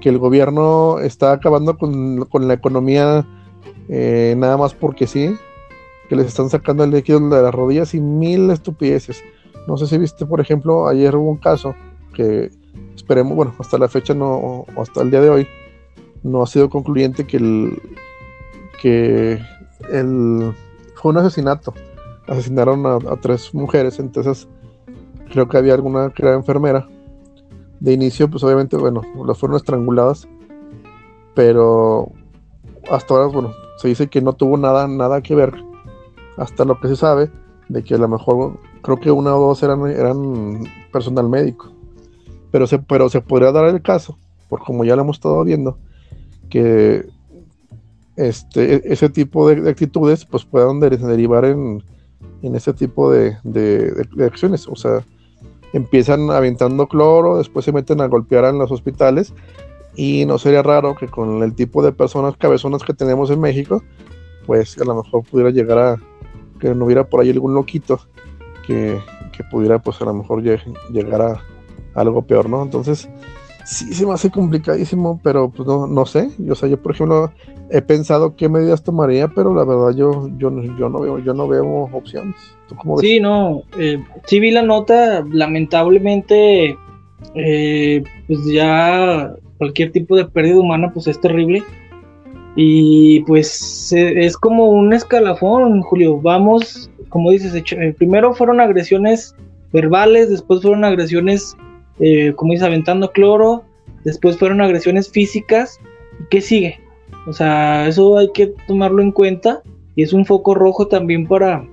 que 0.00 0.08
el 0.08 0.18
gobierno 0.18 0.98
está 0.98 1.32
acabando 1.32 1.76
con, 1.76 2.26
la 2.48 2.54
economía 2.54 3.28
eh, 3.88 4.34
nada 4.36 4.56
más 4.56 4.72
porque 4.72 5.06
sí, 5.06 5.36
que 6.12 6.16
les 6.16 6.26
están 6.26 6.50
sacando 6.50 6.84
el 6.84 6.90
líquido 6.90 7.20
de 7.20 7.40
las 7.40 7.54
rodillas 7.54 7.94
y 7.94 8.00
mil 8.02 8.50
estupideces. 8.50 9.24
No 9.66 9.78
sé 9.78 9.86
si 9.86 9.96
viste, 9.96 10.26
por 10.26 10.42
ejemplo, 10.42 10.86
ayer 10.86 11.16
hubo 11.16 11.30
un 11.30 11.38
caso 11.38 11.74
que 12.12 12.50
esperemos, 12.94 13.34
bueno, 13.34 13.54
hasta 13.58 13.78
la 13.78 13.88
fecha 13.88 14.12
no, 14.12 14.66
hasta 14.76 15.00
el 15.00 15.10
día 15.10 15.22
de 15.22 15.30
hoy, 15.30 15.48
no 16.22 16.42
ha 16.42 16.46
sido 16.46 16.68
concluyente 16.68 17.26
que 17.26 17.38
el 17.38 17.80
que 18.78 19.40
el 19.90 20.52
fue 20.96 21.12
un 21.12 21.16
asesinato. 21.16 21.72
Asesinaron 22.28 22.84
a, 22.84 23.16
tres 23.16 23.54
mujeres, 23.54 23.98
entonces 23.98 24.46
creo 25.30 25.48
que 25.48 25.56
había 25.56 25.72
alguna 25.72 26.10
que 26.10 26.24
era 26.24 26.34
enfermera, 26.34 26.86
de 27.80 27.90
inicio, 27.94 28.28
pues 28.28 28.44
obviamente, 28.44 28.76
bueno, 28.76 29.00
las 29.26 29.38
fueron 29.38 29.56
estranguladas, 29.56 30.28
pero 31.34 32.12
hasta 32.90 33.14
ahora, 33.14 33.28
bueno, 33.28 33.54
se 33.78 33.88
dice 33.88 34.08
que 34.08 34.20
no 34.20 34.34
tuvo 34.34 34.58
nada, 34.58 34.86
nada 34.86 35.22
que 35.22 35.34
ver, 35.34 35.71
hasta 36.36 36.64
lo 36.64 36.80
que 36.80 36.88
se 36.88 36.96
sabe, 36.96 37.30
de 37.68 37.82
que 37.82 37.94
a 37.94 37.98
lo 37.98 38.08
mejor 38.08 38.58
creo 38.82 38.98
que 38.98 39.10
una 39.10 39.34
o 39.34 39.48
dos 39.48 39.62
eran, 39.62 39.86
eran 39.86 40.64
personal 40.92 41.28
médico. 41.28 41.72
Pero 42.50 42.66
se, 42.66 42.78
pero 42.78 43.08
se 43.08 43.20
podría 43.20 43.52
dar 43.52 43.66
el 43.66 43.80
caso, 43.80 44.18
por 44.48 44.62
como 44.62 44.84
ya 44.84 44.96
lo 44.96 45.02
hemos 45.02 45.16
estado 45.16 45.42
viendo, 45.44 45.78
que 46.50 47.06
este, 48.16 48.74
e, 48.74 48.82
ese 48.84 49.08
tipo 49.08 49.48
de, 49.48 49.70
actitudes 49.70 50.26
pues 50.26 50.44
puedan 50.44 50.80
derivar 50.80 51.44
en, 51.44 51.82
en 52.42 52.54
ese 52.54 52.72
tipo 52.72 53.10
de, 53.10 53.36
de, 53.44 54.06
acciones. 54.24 54.68
O 54.68 54.76
sea, 54.76 55.04
empiezan 55.72 56.30
aventando 56.30 56.86
cloro, 56.86 57.38
después 57.38 57.64
se 57.64 57.72
meten 57.72 58.00
a 58.00 58.06
golpear 58.06 58.44
en 58.44 58.58
los 58.58 58.70
hospitales 58.70 59.32
y 59.96 60.26
no 60.26 60.38
sería 60.38 60.62
raro 60.62 60.94
que 60.94 61.08
con 61.08 61.42
el 61.42 61.54
tipo 61.54 61.82
de 61.82 61.92
personas 61.92 62.36
cabezonas 62.36 62.82
que 62.82 62.94
tenemos 62.94 63.30
en 63.30 63.40
México, 63.40 63.82
pues 64.46 64.78
a 64.78 64.84
lo 64.84 65.02
mejor 65.02 65.24
pudiera 65.24 65.50
llegar 65.50 65.78
a 65.78 65.96
que 66.62 66.72
no 66.76 66.84
hubiera 66.84 67.04
por 67.04 67.20
ahí 67.20 67.30
algún 67.30 67.54
loquito 67.54 67.98
que, 68.64 69.00
pudiera 69.50 69.80
pues 69.80 70.00
a 70.00 70.04
lo 70.04 70.14
mejor 70.14 70.40
llegar 70.92 71.20
a 71.20 71.42
algo 71.94 72.22
peor, 72.22 72.48
¿no? 72.48 72.62
Entonces, 72.62 73.10
sí 73.64 73.92
se 73.92 74.06
me 74.06 74.12
hace 74.12 74.30
complicadísimo, 74.30 75.20
pero 75.24 75.50
pues 75.50 75.66
no, 75.66 75.88
no 75.88 76.06
sé. 76.06 76.30
O 76.48 76.54
sea, 76.54 76.68
yo 76.68 76.80
por 76.80 76.92
ejemplo 76.92 77.32
he 77.68 77.82
pensado 77.82 78.36
qué 78.36 78.48
medidas 78.48 78.84
tomaría, 78.84 79.26
pero 79.26 79.52
la 79.52 79.64
verdad 79.64 79.96
yo, 79.96 80.30
yo, 80.38 80.52
yo 80.78 80.88
no 80.88 81.00
veo, 81.00 81.18
yo 81.18 81.34
no 81.34 81.48
veo 81.48 81.90
opciones. 81.92 82.36
Sí, 83.00 83.18
no, 83.18 83.62
eh, 83.76 84.00
sí 84.26 84.38
vi 84.38 84.52
la 84.52 84.62
nota, 84.62 85.24
lamentablemente, 85.28 86.78
eh, 87.34 88.04
pues 88.28 88.44
ya 88.46 89.34
cualquier 89.58 89.90
tipo 89.90 90.16
de 90.16 90.26
pérdida 90.26 90.60
humana 90.60 90.92
pues 90.94 91.08
es 91.08 91.20
terrible. 91.20 91.64
Y 92.54 93.20
pues 93.20 93.92
es 93.92 94.36
como 94.36 94.68
un 94.70 94.92
escalafón, 94.92 95.80
Julio. 95.82 96.20
Vamos, 96.20 96.90
como 97.08 97.30
dices, 97.30 97.54
eh, 97.54 97.94
primero 97.96 98.34
fueron 98.34 98.60
agresiones 98.60 99.34
verbales, 99.72 100.28
después 100.28 100.60
fueron 100.60 100.84
agresiones, 100.84 101.56
eh, 101.98 102.32
como 102.36 102.52
dices, 102.52 102.66
aventando 102.66 103.10
cloro, 103.10 103.64
después 104.04 104.36
fueron 104.36 104.60
agresiones 104.60 105.10
físicas. 105.10 105.80
¿Y 106.20 106.24
qué 106.30 106.40
sigue? 106.40 106.80
O 107.26 107.32
sea, 107.32 107.86
eso 107.86 108.18
hay 108.18 108.30
que 108.32 108.52
tomarlo 108.66 109.00
en 109.00 109.12
cuenta 109.12 109.62
y 109.94 110.02
es 110.02 110.12
un 110.12 110.26
foco 110.26 110.54
rojo 110.54 110.88
también 110.88 111.26
para, 111.26 111.64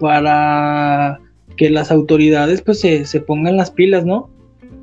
para 0.00 1.20
que 1.56 1.70
las 1.70 1.90
autoridades 1.90 2.62
pues 2.62 2.80
se, 2.80 3.04
se 3.04 3.20
pongan 3.20 3.56
las 3.56 3.70
pilas, 3.70 4.04
¿no? 4.04 4.30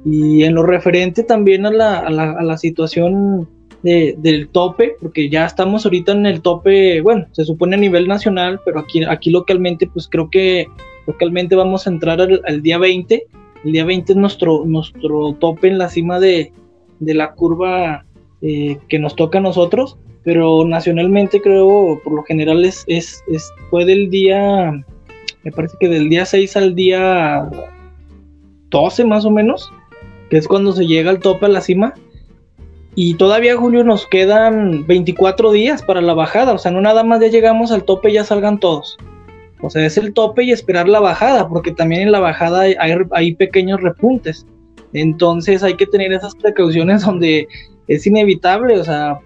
Y 0.05 0.43
en 0.43 0.55
lo 0.55 0.63
referente 0.63 1.23
también 1.23 1.65
a 1.65 1.71
la, 1.71 1.99
a 1.99 2.09
la, 2.09 2.31
a 2.31 2.43
la 2.43 2.57
situación 2.57 3.49
del 3.83 4.47
tope, 4.49 4.95
porque 5.01 5.29
ya 5.29 5.45
estamos 5.45 5.85
ahorita 5.85 6.13
en 6.13 6.25
el 6.25 6.41
tope, 6.41 7.01
bueno, 7.01 7.27
se 7.31 7.43
supone 7.43 7.75
a 7.75 7.79
nivel 7.79 8.07
nacional, 8.07 8.61
pero 8.63 8.79
aquí, 8.79 9.03
aquí 9.03 9.29
localmente, 9.29 9.87
pues 9.87 10.07
creo 10.07 10.29
que 10.29 10.67
localmente 11.05 11.55
vamos 11.55 11.85
a 11.85 11.89
entrar 11.89 12.21
al, 12.21 12.61
día 12.61 12.77
20. 12.77 13.27
El 13.65 13.71
día 13.71 13.83
20 13.83 14.13
es 14.13 14.17
nuestro, 14.17 14.63
nuestro 14.65 15.33
tope 15.33 15.67
en 15.67 15.77
la 15.77 15.89
cima 15.89 16.19
de, 16.19 16.53
de 16.99 17.13
la 17.13 17.33
curva 17.33 18.05
eh, 18.41 18.77
que 18.87 18.99
nos 18.99 19.17
toca 19.17 19.39
a 19.39 19.41
nosotros, 19.41 19.97
pero 20.23 20.65
nacionalmente 20.65 21.41
creo, 21.41 21.99
por 22.03 22.13
lo 22.13 22.23
general, 22.23 22.63
es, 22.63 22.85
es, 22.87 23.21
es, 23.27 23.51
fue 23.69 23.83
del 23.83 24.09
día, 24.09 24.71
me 25.43 25.51
parece 25.51 25.75
que 25.77 25.89
del 25.89 26.07
día 26.07 26.25
6 26.25 26.55
al 26.55 26.73
día 26.73 27.49
12 28.69 29.03
más 29.03 29.25
o 29.25 29.31
menos, 29.31 29.71
que 30.29 30.37
es 30.37 30.47
cuando 30.47 30.71
se 30.71 30.87
llega 30.87 31.11
al 31.11 31.19
tope 31.19 31.47
a 31.47 31.49
la 31.49 31.59
cima 31.59 31.93
y 32.95 33.15
todavía, 33.15 33.57
Julio, 33.57 33.83
nos 33.83 34.05
quedan 34.05 34.85
24 34.85 35.51
días 35.51 35.81
para 35.81 36.01
la 36.01 36.13
bajada. 36.13 36.53
O 36.53 36.57
sea, 36.57 36.71
no 36.71 36.81
nada 36.81 37.03
más 37.03 37.21
ya 37.21 37.27
llegamos 37.27 37.71
al 37.71 37.83
tope 37.83 38.09
y 38.09 38.13
ya 38.13 38.23
salgan 38.23 38.59
todos. 38.59 38.97
O 39.61 39.69
sea, 39.69 39.85
es 39.85 39.97
el 39.97 40.13
tope 40.13 40.43
y 40.43 40.51
esperar 40.51 40.87
la 40.87 40.99
bajada, 40.99 41.47
porque 41.47 41.71
también 41.71 42.01
en 42.01 42.11
la 42.11 42.19
bajada 42.19 42.65
hay, 43.11 43.35
pequeños 43.35 43.81
repuntes. 43.81 44.45
Entonces 44.93 45.63
hay 45.63 45.75
que 45.75 45.87
tener 45.87 46.13
esas 46.13 46.35
precauciones 46.35 47.01
donde 47.05 47.47
es 47.87 48.05
inevitable. 48.05 48.79
O 48.79 48.83
sea, 48.83 49.19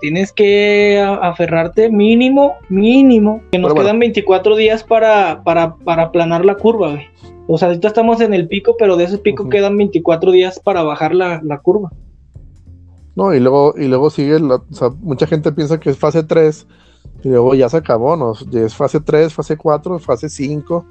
tienes 0.00 0.30
que 0.30 1.02
aferrarte 1.20 1.90
mínimo, 1.90 2.54
mínimo, 2.68 3.42
que 3.50 3.58
nos 3.58 3.74
quedan 3.74 3.98
24 3.98 4.54
días 4.54 4.84
para, 4.84 5.42
para, 5.42 5.74
para 5.76 6.04
aplanar 6.04 6.44
la 6.44 6.54
curva, 6.54 6.90
güey. 6.90 7.06
O 7.48 7.58
sea, 7.58 7.68
ahorita 7.68 7.88
estamos 7.88 8.20
en 8.20 8.34
el 8.34 8.46
pico, 8.46 8.76
pero 8.78 8.96
de 8.96 9.04
ese 9.04 9.18
pico 9.18 9.48
quedan 9.48 9.76
24 9.76 10.30
días 10.30 10.60
para 10.60 10.82
bajar 10.82 11.14
la, 11.14 11.40
la 11.42 11.58
curva. 11.58 11.90
No, 13.18 13.34
y 13.34 13.40
luego, 13.40 13.74
y 13.76 13.88
luego 13.88 14.10
sigue, 14.10 14.38
sea, 14.70 14.90
mucha 14.90 15.26
gente 15.26 15.50
piensa 15.50 15.80
que 15.80 15.90
es 15.90 15.98
fase 15.98 16.22
3 16.22 16.68
y 17.24 17.30
luego 17.30 17.52
ya 17.56 17.68
se 17.68 17.78
acabó, 17.78 18.16
¿no? 18.16 18.32
es 18.56 18.76
fase 18.76 19.00
3, 19.00 19.34
fase 19.34 19.56
4, 19.56 19.98
fase 19.98 20.28
5 20.28 20.86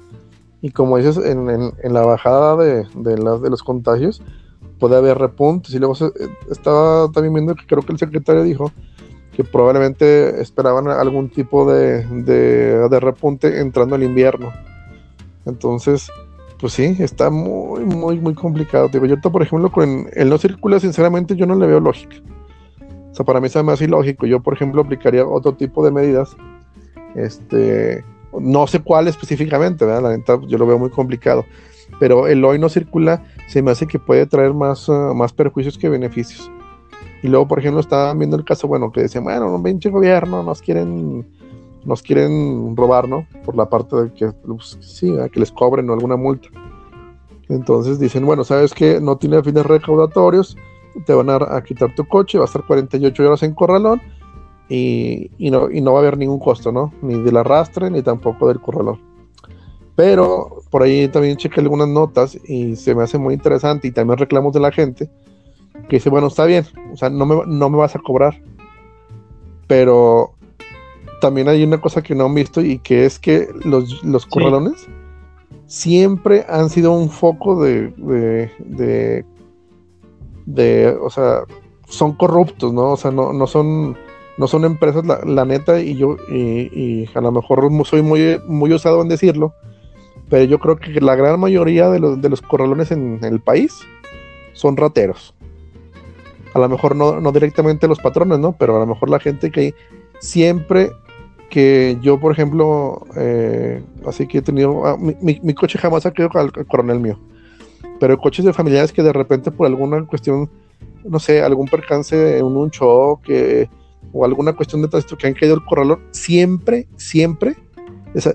y 0.60 0.70
como 0.70 0.98
dices, 0.98 1.16
en, 1.16 1.48
en, 1.48 1.94
la 1.94 2.04
bajada 2.04 2.54
de, 2.62 2.86
de, 2.96 3.14
de, 3.14 3.48
los 3.48 3.62
contagios 3.62 4.20
puede 4.78 4.96
haber 4.96 5.16
repuntes 5.16 5.72
y 5.72 5.78
luego 5.78 5.94
se, 5.94 6.04
eh, 6.04 6.28
estaba 6.50 7.10
también 7.12 7.32
viendo 7.32 7.54
que 7.54 7.64
creo 7.64 7.80
que 7.80 7.92
el 7.94 7.98
secretario 7.98 8.42
dijo 8.42 8.72
que 9.32 9.42
probablemente 9.42 10.42
esperaban 10.42 10.86
algún 10.88 11.30
tipo 11.30 11.72
de, 11.72 12.04
de, 12.08 12.90
de 12.90 13.00
repunte 13.00 13.58
entrando 13.58 13.96
el 13.96 14.02
invierno. 14.02 14.52
Entonces, 15.46 16.10
pues 16.58 16.72
sí, 16.72 16.96
está 16.98 17.30
muy, 17.30 17.84
muy, 17.84 18.18
muy 18.18 18.34
complicado. 18.34 18.90
Yo, 18.90 19.20
por 19.20 19.42
ejemplo, 19.42 19.70
con 19.70 20.08
el 20.12 20.28
no 20.28 20.38
circula, 20.38 20.80
sinceramente, 20.80 21.36
yo 21.36 21.46
no 21.46 21.54
le 21.54 21.66
veo 21.66 21.80
lógica. 21.80 22.16
O 23.10 23.14
sea, 23.14 23.24
para 23.24 23.40
mí 23.40 23.48
se 23.48 23.62
me 23.62 23.72
hace 23.72 23.84
ilógico. 23.84 24.26
Yo, 24.26 24.40
por 24.40 24.54
ejemplo, 24.54 24.82
aplicaría 24.82 25.24
otro 25.24 25.54
tipo 25.54 25.84
de 25.84 25.92
medidas. 25.92 26.36
Este, 27.14 28.04
no 28.38 28.66
sé 28.66 28.80
cuál 28.80 29.08
específicamente, 29.08 29.84
¿verdad? 29.84 30.02
La 30.02 30.16
neta, 30.16 30.38
yo 30.46 30.58
lo 30.58 30.66
veo 30.66 30.78
muy 30.78 30.90
complicado. 30.90 31.44
Pero 32.00 32.26
el 32.26 32.44
hoy 32.44 32.58
no 32.58 32.68
circula, 32.68 33.22
se 33.46 33.62
me 33.62 33.70
hace 33.70 33.86
que 33.86 33.98
puede 33.98 34.26
traer 34.26 34.52
más, 34.52 34.88
uh, 34.88 35.14
más 35.14 35.32
perjuicios 35.32 35.78
que 35.78 35.88
beneficios. 35.88 36.50
Y 37.22 37.28
luego, 37.28 37.48
por 37.48 37.60
ejemplo, 37.60 37.80
estaba 37.80 38.12
viendo 38.14 38.36
el 38.36 38.44
caso, 38.44 38.68
bueno, 38.68 38.92
que 38.92 39.02
decían, 39.02 39.24
bueno, 39.24 39.52
un 39.54 39.62
pinche 39.62 39.90
gobierno, 39.90 40.42
nos 40.42 40.60
quieren 40.60 41.26
nos 41.84 42.02
quieren 42.02 42.76
robar, 42.76 43.08
¿no? 43.08 43.26
Por 43.44 43.56
la 43.56 43.68
parte 43.68 43.96
de 43.96 44.12
que, 44.12 44.30
pues, 44.30 44.78
sí, 44.80 45.16
a 45.18 45.28
que 45.28 45.40
les 45.40 45.52
cobren 45.52 45.90
alguna 45.90 46.16
multa. 46.16 46.48
Entonces 47.48 47.98
dicen, 47.98 48.26
bueno, 48.26 48.44
sabes 48.44 48.74
que 48.74 49.00
no 49.00 49.16
tiene 49.16 49.42
fines 49.42 49.64
recaudatorios, 49.64 50.56
te 51.06 51.14
van 51.14 51.30
a, 51.30 51.62
quitar 51.62 51.94
tu 51.94 52.06
coche, 52.06 52.38
va 52.38 52.44
a 52.44 52.46
estar 52.46 52.64
48 52.66 53.26
horas 53.26 53.42
en 53.42 53.54
corralón 53.54 54.02
y, 54.68 55.30
no, 55.38 55.70
y 55.70 55.80
no 55.80 55.92
va 55.92 56.00
a 56.00 56.02
haber 56.02 56.18
ningún 56.18 56.38
costo, 56.38 56.72
¿no? 56.72 56.92
Ni 57.00 57.22
del 57.22 57.36
arrastre 57.36 57.90
ni 57.90 58.02
tampoco 58.02 58.48
del 58.48 58.60
corralón. 58.60 59.00
Pero 59.96 60.62
por 60.70 60.82
ahí 60.82 61.08
también 61.08 61.36
chequé 61.36 61.60
algunas 61.60 61.88
notas 61.88 62.38
y 62.44 62.76
se 62.76 62.94
me 62.94 63.02
hace 63.02 63.18
muy 63.18 63.34
interesante 63.34 63.88
y 63.88 63.92
también 63.92 64.18
reclamos 64.18 64.52
de 64.52 64.60
la 64.60 64.70
gente 64.70 65.10
que 65.88 65.96
dice, 65.96 66.10
bueno, 66.10 66.26
está 66.26 66.44
bien, 66.44 66.66
o 66.92 66.96
sea, 66.96 67.08
no 67.08 67.24
me, 67.24 67.46
no 67.46 67.70
me 67.70 67.78
vas 67.78 67.96
a 67.96 67.98
cobrar, 67.98 68.42
pero 69.66 70.34
también 71.20 71.48
hay 71.48 71.64
una 71.64 71.80
cosa 71.80 72.02
que 72.02 72.14
no 72.14 72.26
han 72.26 72.34
visto 72.34 72.60
y 72.60 72.78
que 72.78 73.04
es 73.04 73.18
que 73.18 73.48
los, 73.64 74.04
los 74.04 74.26
corralones 74.26 74.86
siempre 75.66 76.44
han 76.48 76.70
sido 76.70 76.92
un 76.92 77.10
foco 77.10 77.62
de, 77.62 77.92
de, 77.96 79.24
de, 80.46 80.98
o 81.00 81.10
sea, 81.10 81.42
son 81.88 82.12
corruptos, 82.14 82.72
¿no? 82.72 82.92
O 82.92 82.96
sea, 82.96 83.10
no, 83.10 83.32
no 83.32 83.46
son 83.46 83.96
no 84.38 84.46
son 84.46 84.64
empresas, 84.64 85.04
la, 85.04 85.44
neta, 85.44 85.80
y 85.80 85.96
yo, 85.96 86.16
y, 86.30 87.08
a 87.12 87.20
lo 87.20 87.32
mejor 87.32 87.68
soy 87.84 88.02
muy, 88.02 88.40
muy 88.46 88.72
osado 88.72 89.02
en 89.02 89.08
decirlo, 89.08 89.52
pero 90.30 90.44
yo 90.44 90.60
creo 90.60 90.76
que 90.76 91.00
la 91.00 91.16
gran 91.16 91.40
mayoría 91.40 91.90
de 91.90 91.98
los, 91.98 92.22
de 92.22 92.28
los 92.28 92.40
corralones 92.40 92.92
en, 92.92 93.18
el 93.22 93.40
país 93.40 93.76
son 94.52 94.76
rateros. 94.76 95.34
A 96.54 96.60
lo 96.60 96.68
mejor 96.68 96.94
no, 96.94 97.20
no 97.20 97.32
directamente 97.32 97.88
los 97.88 97.98
patrones, 97.98 98.38
¿no? 98.38 98.52
Pero 98.52 98.76
a 98.76 98.78
lo 98.78 98.86
mejor 98.86 99.10
la 99.10 99.18
gente 99.18 99.50
que 99.50 99.74
siempre 100.20 100.92
que 101.48 101.98
yo, 102.02 102.20
por 102.20 102.32
ejemplo, 102.32 103.06
eh, 103.16 103.82
así 104.06 104.26
que 104.26 104.38
he 104.38 104.42
tenido, 104.42 104.86
ah, 104.86 104.96
mi, 104.98 105.54
coche 105.54 105.78
jamás 105.78 106.06
ha 106.06 106.12
quedado 106.12 106.38
al, 106.38 106.52
coronel 106.66 107.00
mío, 107.00 107.18
pero 107.98 108.18
coches 108.18 108.44
de 108.44 108.52
familiares 108.52 108.92
que 108.92 109.02
de 109.02 109.12
repente 109.12 109.50
por 109.50 109.66
alguna 109.66 110.04
cuestión, 110.06 110.50
no 111.04 111.18
sé, 111.18 111.42
algún 111.42 111.66
percance 111.68 112.38
en 112.38 112.44
un 112.44 112.70
choque 112.70 113.68
o 114.12 114.24
alguna 114.24 114.52
cuestión 114.52 114.82
de 114.82 114.88
tránsito 114.88 115.16
que 115.16 115.26
han 115.26 115.34
caído 115.34 115.54
el 115.54 115.64
corralón, 115.64 116.00
siempre, 116.10 116.86
siempre 116.96 117.56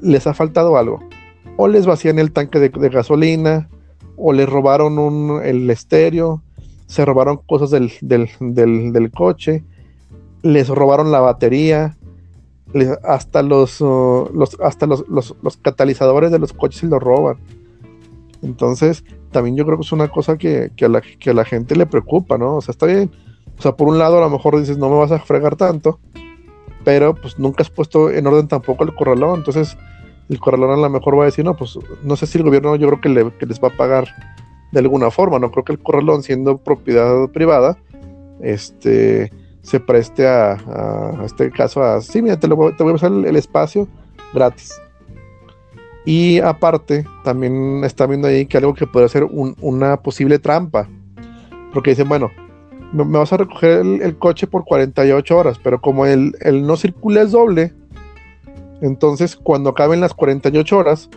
les, 0.02 0.28
ha 0.28 0.34
faltado 0.34 0.78
algo. 0.78 1.00
O 1.58 1.68
les 1.68 1.86
vacían 1.86 2.20
el 2.20 2.32
tanque 2.32 2.60
de, 2.60 2.90
gasolina, 2.90 3.70
o 4.18 4.34
les 4.34 4.50
robaron 4.50 4.98
un, 4.98 5.42
el 5.44 5.70
estéreo, 5.70 6.42
se 6.88 7.06
robaron 7.06 7.38
cosas 7.46 7.70
del, 7.72 7.92
del, 8.02 8.92
del 8.92 9.12
coche, 9.12 9.64
les 10.42 10.68
robaron 10.68 11.12
la 11.12 11.20
batería, 11.20 11.96
hasta 13.04 13.44
los, 13.44 13.82
uh, 13.82 14.30
los 14.34 14.58
hasta 14.60 14.86
los, 14.86 15.06
los, 15.08 15.58
catalizadores 15.62 16.32
de 16.32 16.40
los 16.40 16.54
coches 16.54 16.82
se 16.82 16.88
los 16.88 17.02
roban. 17.02 17.38
Entonces, 18.42 19.04
también 19.32 19.56
yo 19.56 19.66
creo 19.66 19.78
que 19.78 19.84
es 19.84 19.92
una 19.92 20.10
cosa 20.10 20.38
que, 20.38 20.72
a 20.82 20.88
la, 20.88 21.02
que 21.02 21.30
a 21.30 21.34
la 21.34 21.46
gente 21.46 21.76
le 21.76 21.86
preocupa, 21.86 22.38
¿no? 22.38 22.58
O 22.58 22.62
sea, 22.62 22.74
está 22.74 22.86
bien. 22.86 23.12
O 23.58 23.62
sea, 23.62 23.76
por 23.76 23.88
un 23.88 23.98
lado 23.98 24.18
a 24.18 24.22
lo 24.22 24.30
mejor 24.30 24.60
dices, 24.60 24.78
no 24.78 24.90
me 24.90 24.98
vas 24.98 25.12
a 25.12 25.20
fregar 25.20 25.56
tanto, 25.56 26.00
pero 26.84 27.16
pues 27.16 27.40
nunca 27.40 27.64
has 27.64 27.70
puesto 27.70 28.10
en 28.10 28.28
orden 28.28 28.48
tampoco 28.48 28.84
el 28.84 28.94
corralón. 28.96 29.40
Entonces, 29.40 29.78
el 30.30 30.40
corralón 30.40 30.72
a 30.72 30.82
lo 30.82 30.90
mejor 30.90 31.18
va 31.18 31.24
a 31.24 31.26
decir, 31.26 31.46
no, 31.46 31.56
pues 31.56 31.78
no 32.04 32.16
sé 32.16 32.26
si 32.28 32.38
el 32.38 32.44
gobierno 32.44 32.76
yo 32.76 32.88
creo 32.88 33.02
que, 33.02 33.10
le, 33.10 33.32
que 33.38 33.46
les 33.46 33.62
va 33.64 33.70
a 33.70 33.78
pagar 33.78 34.08
de 34.72 34.80
alguna 34.80 35.12
forma. 35.12 35.40
No 35.40 35.52
creo 35.52 35.64
que 35.64 35.74
el 35.74 35.80
corralón, 35.80 36.24
siendo 36.24 36.58
propiedad 36.58 37.30
privada, 37.30 37.78
este 38.42 39.32
se 39.64 39.80
preste 39.80 40.28
a, 40.28 41.22
este 41.26 41.50
caso 41.50 41.82
a, 41.82 42.02
sí, 42.02 42.22
mira, 42.22 42.38
te, 42.38 42.48
voy, 42.48 42.72
a 42.72 42.92
pasar 42.92 43.12
el, 43.12 43.36
espacio 43.36 43.88
gratis. 44.34 44.80
Y 46.06 46.40
aparte, 46.40 47.06
también 47.24 47.84
está 47.84 48.06
viendo 48.06 48.28
ahí 48.28 48.46
que 48.46 48.58
algo 48.58 48.76
que 48.76 48.86
puede 48.86 49.10
ser 49.10 49.24
una 49.24 49.98
posible 49.98 50.38
trampa. 50.38 50.88
Porque 51.74 51.92
dicen, 51.92 52.08
bueno, 52.08 52.30
me, 52.92 53.18
vas 53.18 53.34
a 53.34 53.38
recoger 53.38 53.80
el, 53.80 54.18
coche 54.20 54.46
por 54.46 54.66
48 54.66 55.36
horas, 55.36 55.60
pero 55.64 55.82
como 55.82 56.06
el, 56.06 56.36
el 56.42 56.68
no 56.68 56.76
circula 56.76 57.22
es 57.22 57.32
doble, 57.32 57.74
entonces 58.82 59.36
cuando 59.36 59.72
acaben 59.72 60.02
las 60.02 60.14
48 60.14 60.78
horas, 60.78 61.10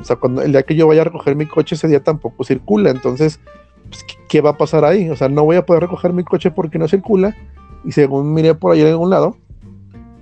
o 0.00 0.04
sea, 0.04 0.16
cuando 0.16 0.42
el 0.42 0.52
día 0.52 0.62
que 0.62 0.74
yo 0.74 0.86
vaya 0.86 1.02
a 1.02 1.04
recoger 1.04 1.36
mi 1.36 1.46
coche, 1.46 1.74
ese 1.74 1.88
día 1.88 2.02
tampoco 2.02 2.44
circula. 2.44 2.90
Entonces, 2.90 3.40
pues, 3.88 4.04
¿qué, 4.28 4.40
va 4.40 4.50
a 4.50 4.56
pasar 4.56 4.84
ahí? 4.84 5.08
O 5.08 5.16
sea, 5.16 5.28
no 5.28 5.44
voy 5.44 5.56
a 5.56 5.64
poder 5.64 5.82
recoger 5.84 6.12
mi 6.12 6.24
coche 6.24 6.50
porque 6.50 6.78
no 6.78 6.88
circula. 6.88 7.34
Y 7.86 7.92
según 7.92 8.34
miré 8.34 8.54
por 8.54 8.72
ahí 8.72 8.80
en 8.82 8.88
algún 8.88 9.10
lado, 9.10 9.36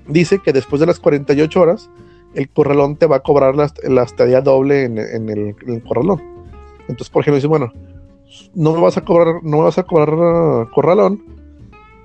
dice 0.06 0.38
que 0.38 0.52
después 0.52 0.80
de 0.80 0.86
las 0.86 1.00
48 1.00 1.60
horas, 1.60 1.90
el 2.34 2.48
corralón 2.50 2.96
te 2.96 3.06
va 3.06 3.16
a 3.16 3.20
cobrar 3.20 3.54
la, 3.56 4.02
estadía 4.02 4.40
doble 4.40 4.84
en, 4.84 4.98
el, 4.98 5.82
corralón. 5.86 6.22
Entonces, 6.82 7.10
por 7.10 7.22
ejemplo, 7.22 7.36
dice, 7.36 7.46
bueno, 7.46 7.72
no 8.54 8.74
me 8.74 8.80
vas 8.80 8.96
a 8.96 9.00
cobrar, 9.02 9.42
no 9.42 9.58
me 9.58 9.64
vas 9.64 9.78
a 9.78 9.84
cobrar 9.84 10.14
uh, 10.14 10.70
corralón, 10.70 11.24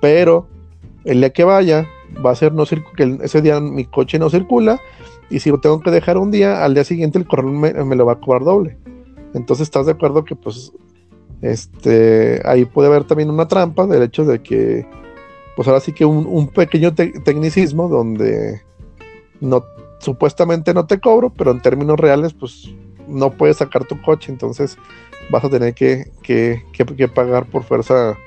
pero 0.01 0.47
el 1.03 1.19
día 1.19 1.31
que 1.31 1.43
vaya, 1.43 1.87
va 2.25 2.31
a 2.31 2.35
ser 2.35 2.53
no 2.53 2.65
que 2.65 3.17
ese 3.21 3.41
día 3.41 3.59
mi 3.59 3.85
coche 3.85 4.19
no 4.19 4.29
circula 4.29 4.79
y 5.29 5.39
si 5.39 5.49
lo 5.49 5.59
tengo 5.59 5.79
que 5.79 5.91
dejar 5.91 6.17
un 6.17 6.31
día, 6.31 6.63
al 6.63 6.73
día 6.73 6.83
siguiente 6.83 7.17
el 7.17 7.27
correo 7.27 7.51
me, 7.51 7.95
lo 7.95 8.05
va 8.05 8.13
a 8.13 8.19
cobrar 8.19 8.43
doble. 8.43 8.77
Entonces, 9.33 9.63
¿estás 9.63 9.85
de 9.85 9.91
acuerdo 9.91 10.23
que 10.23 10.35
pues 10.35 10.71
este 11.41 12.41
ahí 12.45 12.65
puede 12.65 12.89
haber 12.89 13.05
también 13.05 13.29
una 13.29 13.47
trampa 13.47 13.87
del 13.87 14.03
hecho 14.03 14.25
de 14.25 14.41
que 14.41 14.85
pues 15.59 15.67
ahora 15.67 15.81
sí 15.81 15.91
que 15.91 16.05
un, 16.05 16.47
pequeño 16.47 16.93
tecnicismo 16.95 17.89
donde 17.89 18.61
no 19.41 19.65
supuestamente 19.99 20.73
no 20.73 20.87
te 20.87 21.01
cobro, 21.01 21.33
pero 21.35 21.51
en 21.51 21.61
términos 21.61 21.99
reales 21.99 22.33
pues 22.33 22.73
no 23.09 23.31
puedes 23.31 23.57
sacar 23.57 23.83
tu 23.83 24.01
coche, 24.01 24.31
entonces 24.31 24.77
vas 25.29 25.43
a 25.43 25.49
tener 25.49 25.73
que, 25.73 26.05
que, 26.23 26.63
que 26.71 27.07
pagar 27.09 27.45
por 27.45 27.63
fuerza 27.63 28.17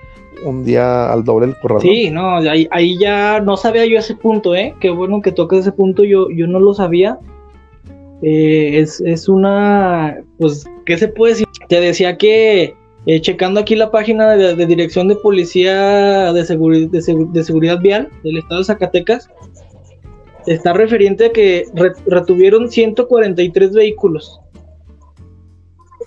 un 0.44 0.62
día 0.62 1.10
al 1.10 1.24
doble 1.24 1.46
el 1.46 1.58
corredor. 1.58 1.80
Sí, 1.80 2.10
no, 2.10 2.36
ahí, 2.36 2.68
ahí, 2.70 2.98
ya 2.98 3.40
no 3.40 3.56
sabía 3.56 3.86
yo 3.86 3.98
ese 3.98 4.14
punto, 4.14 4.54
¿eh? 4.54 4.74
Qué 4.78 4.90
bueno 4.90 5.22
que 5.22 5.32
toques 5.32 5.60
ese 5.60 5.72
punto, 5.72 6.04
yo, 6.04 6.28
yo 6.28 6.46
no 6.46 6.60
lo 6.60 6.74
sabía. 6.74 7.18
Eh, 8.20 8.78
es, 8.78 9.26
una, 9.26 10.18
pues, 10.38 10.66
¿qué 10.84 10.98
se 10.98 11.08
puede 11.08 11.32
decir? 11.32 11.48
Te 11.66 11.80
decía 11.80 12.18
que 12.18 12.76
eh, 13.06 13.20
checando 13.20 13.60
aquí 13.60 13.74
la 13.74 13.90
página 13.90 14.30
de, 14.36 14.66
Dirección 14.66 15.08
de 15.08 15.16
Policía 15.16 16.32
de, 16.32 16.42
de, 16.42 17.44
Seguridad 17.44 17.80
Vial 17.80 18.08
del 18.22 18.38
Estado 18.38 18.60
de 18.60 18.66
Zacatecas, 18.66 19.28
está 20.46 20.72
referente 20.72 21.26
a 21.26 21.32
que 21.32 21.66
retuvieron 22.06 22.70
143 22.70 23.72
vehículos 23.72 24.42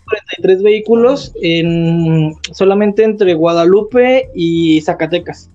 43 0.06 0.64
vehículos 0.64 1.34
en, 1.42 2.36
solamente 2.52 3.04
entre 3.04 3.34
Guadalupe 3.34 4.30
y 4.36 4.82
Zacatecas. 4.82 5.50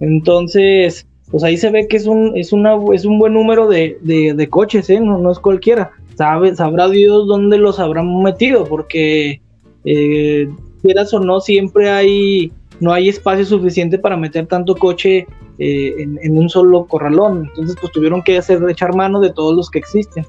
Entonces, 0.00 1.06
pues 1.30 1.42
ahí 1.42 1.56
se 1.56 1.70
ve 1.70 1.88
que 1.88 1.96
es 1.96 2.06
un, 2.06 2.36
es 2.36 2.52
una, 2.52 2.76
es 2.92 3.04
un 3.04 3.18
buen 3.18 3.32
número 3.32 3.68
de, 3.68 4.48
coches, 4.50 4.90
¿eh? 4.90 5.00
no, 5.00 5.30
es 5.30 5.38
cualquiera. 5.38 5.90
Sabe, 6.16 6.54
sabrá 6.54 6.88
Dios 6.88 7.26
dónde 7.26 7.58
los 7.58 7.78
habrán 7.78 8.22
metido, 8.22 8.64
porque 8.64 9.40
eh, 9.86 10.50
quieras 10.82 11.14
o 11.14 11.20
no, 11.20 11.40
siempre 11.40 11.88
hay, 11.88 12.52
no 12.80 12.92
hay 12.92 13.08
espacio 13.08 13.46
suficiente 13.46 13.98
para 13.98 14.18
meter 14.18 14.46
tanto 14.46 14.76
coche 14.76 15.26
eh, 15.58 15.94
en, 15.98 16.18
en, 16.22 16.36
un 16.36 16.50
solo 16.50 16.84
corralón. 16.84 17.46
Entonces, 17.48 17.76
pues 17.80 17.92
tuvieron 17.92 18.22
que 18.22 18.36
hacer 18.36 18.62
echar 18.68 18.94
mano 18.94 19.20
de 19.20 19.32
todos 19.32 19.56
los 19.56 19.70
que 19.70 19.78
existen. 19.78 20.26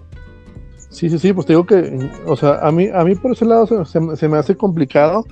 Sí, 0.89 1.10
sí, 1.10 1.20
sí, 1.20 1.34
pues 1.34 1.46
te 1.46 1.54
digo 1.54 1.65
que, 1.65 2.10
o 2.26 2.36
sea, 2.36 2.60
a 2.62 2.72
mí, 2.72 2.88
a 2.88 3.04
mí 3.04 3.13
por 3.15 3.32
ese 3.32 3.46
lado 3.46 3.86
se, 3.86 4.28
me 4.28 4.38
hace 4.38 4.56
complicado. 4.56 5.26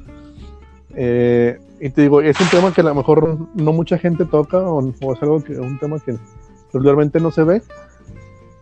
Eh, 0.93 1.57
y 1.79 1.89
te 1.89 2.03
digo, 2.03 2.21
es 2.21 2.39
un 2.39 2.47
tema 2.49 2.73
que 2.73 2.81
a 2.81 2.83
lo 2.83 2.95
mejor 2.95 3.37
no 3.55 3.73
mucha 3.73 3.97
gente 3.97 4.25
toca 4.25 4.59
o, 4.59 4.87
es 4.89 5.23
algo 5.23 5.43
que 5.43 5.53
un 5.53 5.79
tema 5.79 5.99
que 5.99 6.17
regularmente 6.73 7.19
no 7.19 7.31
se 7.31 7.43
ve. 7.43 7.61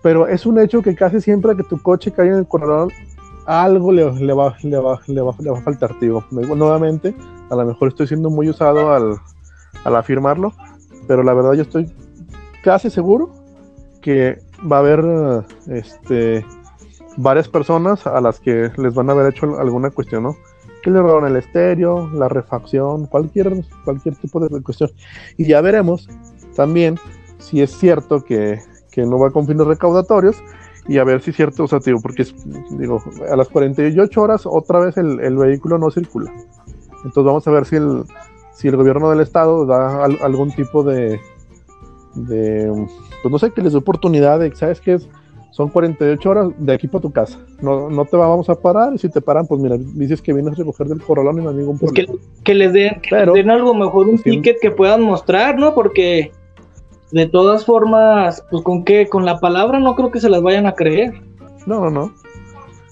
Pero 0.01 0.27
es 0.27 0.45
un 0.45 0.59
hecho 0.59 0.81
que 0.81 0.95
casi 0.95 1.19
siempre 1.19 1.55
que 1.55 1.63
tu 1.63 1.81
coche 1.81 2.11
cae 2.11 2.27
en 2.27 2.35
el 2.35 2.47
corredor, 2.47 2.91
algo 3.45 3.91
le, 3.91 4.03
va, 4.03 4.19
le, 4.19 4.33
va, 4.33 4.55
le, 4.63 4.77
va, 5.21 5.35
le 5.39 5.49
va 5.51 5.59
a 5.59 5.61
faltar, 5.61 5.97
tío. 5.99 6.23
Nuevamente, 6.31 7.15
a 7.49 7.55
lo 7.55 7.65
mejor 7.65 7.89
estoy 7.89 8.07
siendo 8.07 8.29
muy 8.29 8.49
usado 8.49 8.93
al, 8.93 9.17
al 9.83 9.95
afirmarlo, 9.95 10.53
pero 11.07 11.23
la 11.23 11.33
verdad 11.33 11.53
yo 11.53 11.63
estoy 11.63 11.91
casi 12.63 12.89
seguro 12.89 13.29
que 14.01 14.39
va 14.71 14.77
a 14.77 14.79
haber 14.79 15.45
este 15.67 16.45
varias 17.17 17.47
personas 17.47 18.07
a 18.07 18.19
las 18.21 18.39
que 18.39 18.71
les 18.77 18.93
van 18.93 19.09
a 19.09 19.13
haber 19.13 19.33
hecho 19.33 19.59
alguna 19.59 19.91
cuestión, 19.91 20.23
¿no? 20.23 20.37
Que 20.81 20.91
le 20.91 20.99
robaron 20.99 21.29
el 21.29 21.37
estéreo, 21.37 22.09
la 22.13 22.27
refacción, 22.27 23.05
cualquier, 23.05 23.63
cualquier 23.85 24.15
tipo 24.15 24.39
de 24.39 24.61
cuestión. 24.61 24.91
Y 25.37 25.45
ya 25.45 25.61
veremos 25.61 26.09
también 26.55 26.97
si 27.39 27.61
es 27.61 27.71
cierto 27.77 28.23
que, 28.23 28.59
no 28.97 29.17
va 29.17 29.31
con 29.31 29.47
fines 29.47 29.65
recaudatorios 29.65 30.41
y 30.87 30.97
a 30.97 31.03
ver 31.03 31.21
si 31.21 31.31
es 31.31 31.35
cierto, 31.35 31.63
o 31.63 31.67
sea, 31.67 31.79
digo, 31.79 31.99
porque 32.01 32.25
digo, 32.71 33.01
a 33.29 33.35
las 33.35 33.47
48 33.49 34.21
horas 34.21 34.41
otra 34.45 34.79
vez 34.79 34.97
el, 34.97 35.37
vehículo 35.37 35.77
no 35.77 35.91
circula. 35.91 36.31
Entonces 36.97 37.23
vamos 37.23 37.47
a 37.47 37.51
ver 37.51 37.65
si 37.65 37.77
el, 37.77 38.03
si 38.53 38.67
el 38.67 38.75
gobierno 38.75 39.09
del 39.09 39.21
estado 39.21 39.65
da 39.65 40.03
algún 40.03 40.51
tipo 40.51 40.83
de, 40.83 41.19
de, 42.15 42.87
pues 43.21 43.31
no 43.31 43.39
sé, 43.39 43.51
que 43.51 43.61
les 43.61 43.73
dé 43.73 43.79
oportunidad 43.79 44.39
de, 44.39 44.55
¿sabes 44.55 44.81
qué 44.81 44.93
es? 44.93 45.09
son 45.53 45.69
48 45.69 46.29
horas 46.29 46.49
de 46.57 46.73
aquí 46.73 46.87
para 46.87 47.03
tu 47.03 47.11
casa. 47.11 47.37
No, 47.61 47.87
no 47.87 48.05
te 48.05 48.17
vamos 48.17 48.49
a 48.49 48.55
parar 48.55 48.91
y 48.95 48.97
si 48.97 49.07
te 49.07 49.21
paran, 49.21 49.45
pues 49.45 49.61
mira, 49.61 49.77
dices 49.77 50.19
que 50.19 50.33
vienes 50.33 50.53
a 50.53 50.55
recoger 50.55 50.87
del 50.87 50.99
corralón 50.99 51.39
y 51.39 51.43
no 51.43 51.51
hay 51.51 51.57
ningún 51.57 51.77
pues 51.77 51.91
problema. 51.91 52.19
que, 52.43 52.55
les 52.55 52.73
den, 52.73 52.99
que 53.01 53.15
den 53.15 53.51
algo 53.51 53.75
mejor, 53.75 54.07
un 54.07 54.17
ticket 54.17 54.59
que 54.59 54.71
puedan 54.71 55.03
mostrar, 55.03 55.59
¿no? 55.59 55.75
Porque 55.75 56.31
de 57.13 57.27
todas 57.27 57.63
formas, 57.63 58.43
pues 58.49 58.63
con 58.63 58.83
qué, 58.83 59.07
con 59.07 59.23
la 59.23 59.39
palabra 59.39 59.79
no 59.79 59.95
creo 59.95 60.09
que 60.09 60.19
se 60.19 60.31
las 60.31 60.41
vayan 60.41 60.65
a 60.65 60.73
creer. 60.73 61.21
No, 61.67 61.79
no, 61.79 61.91
no. 61.91 62.13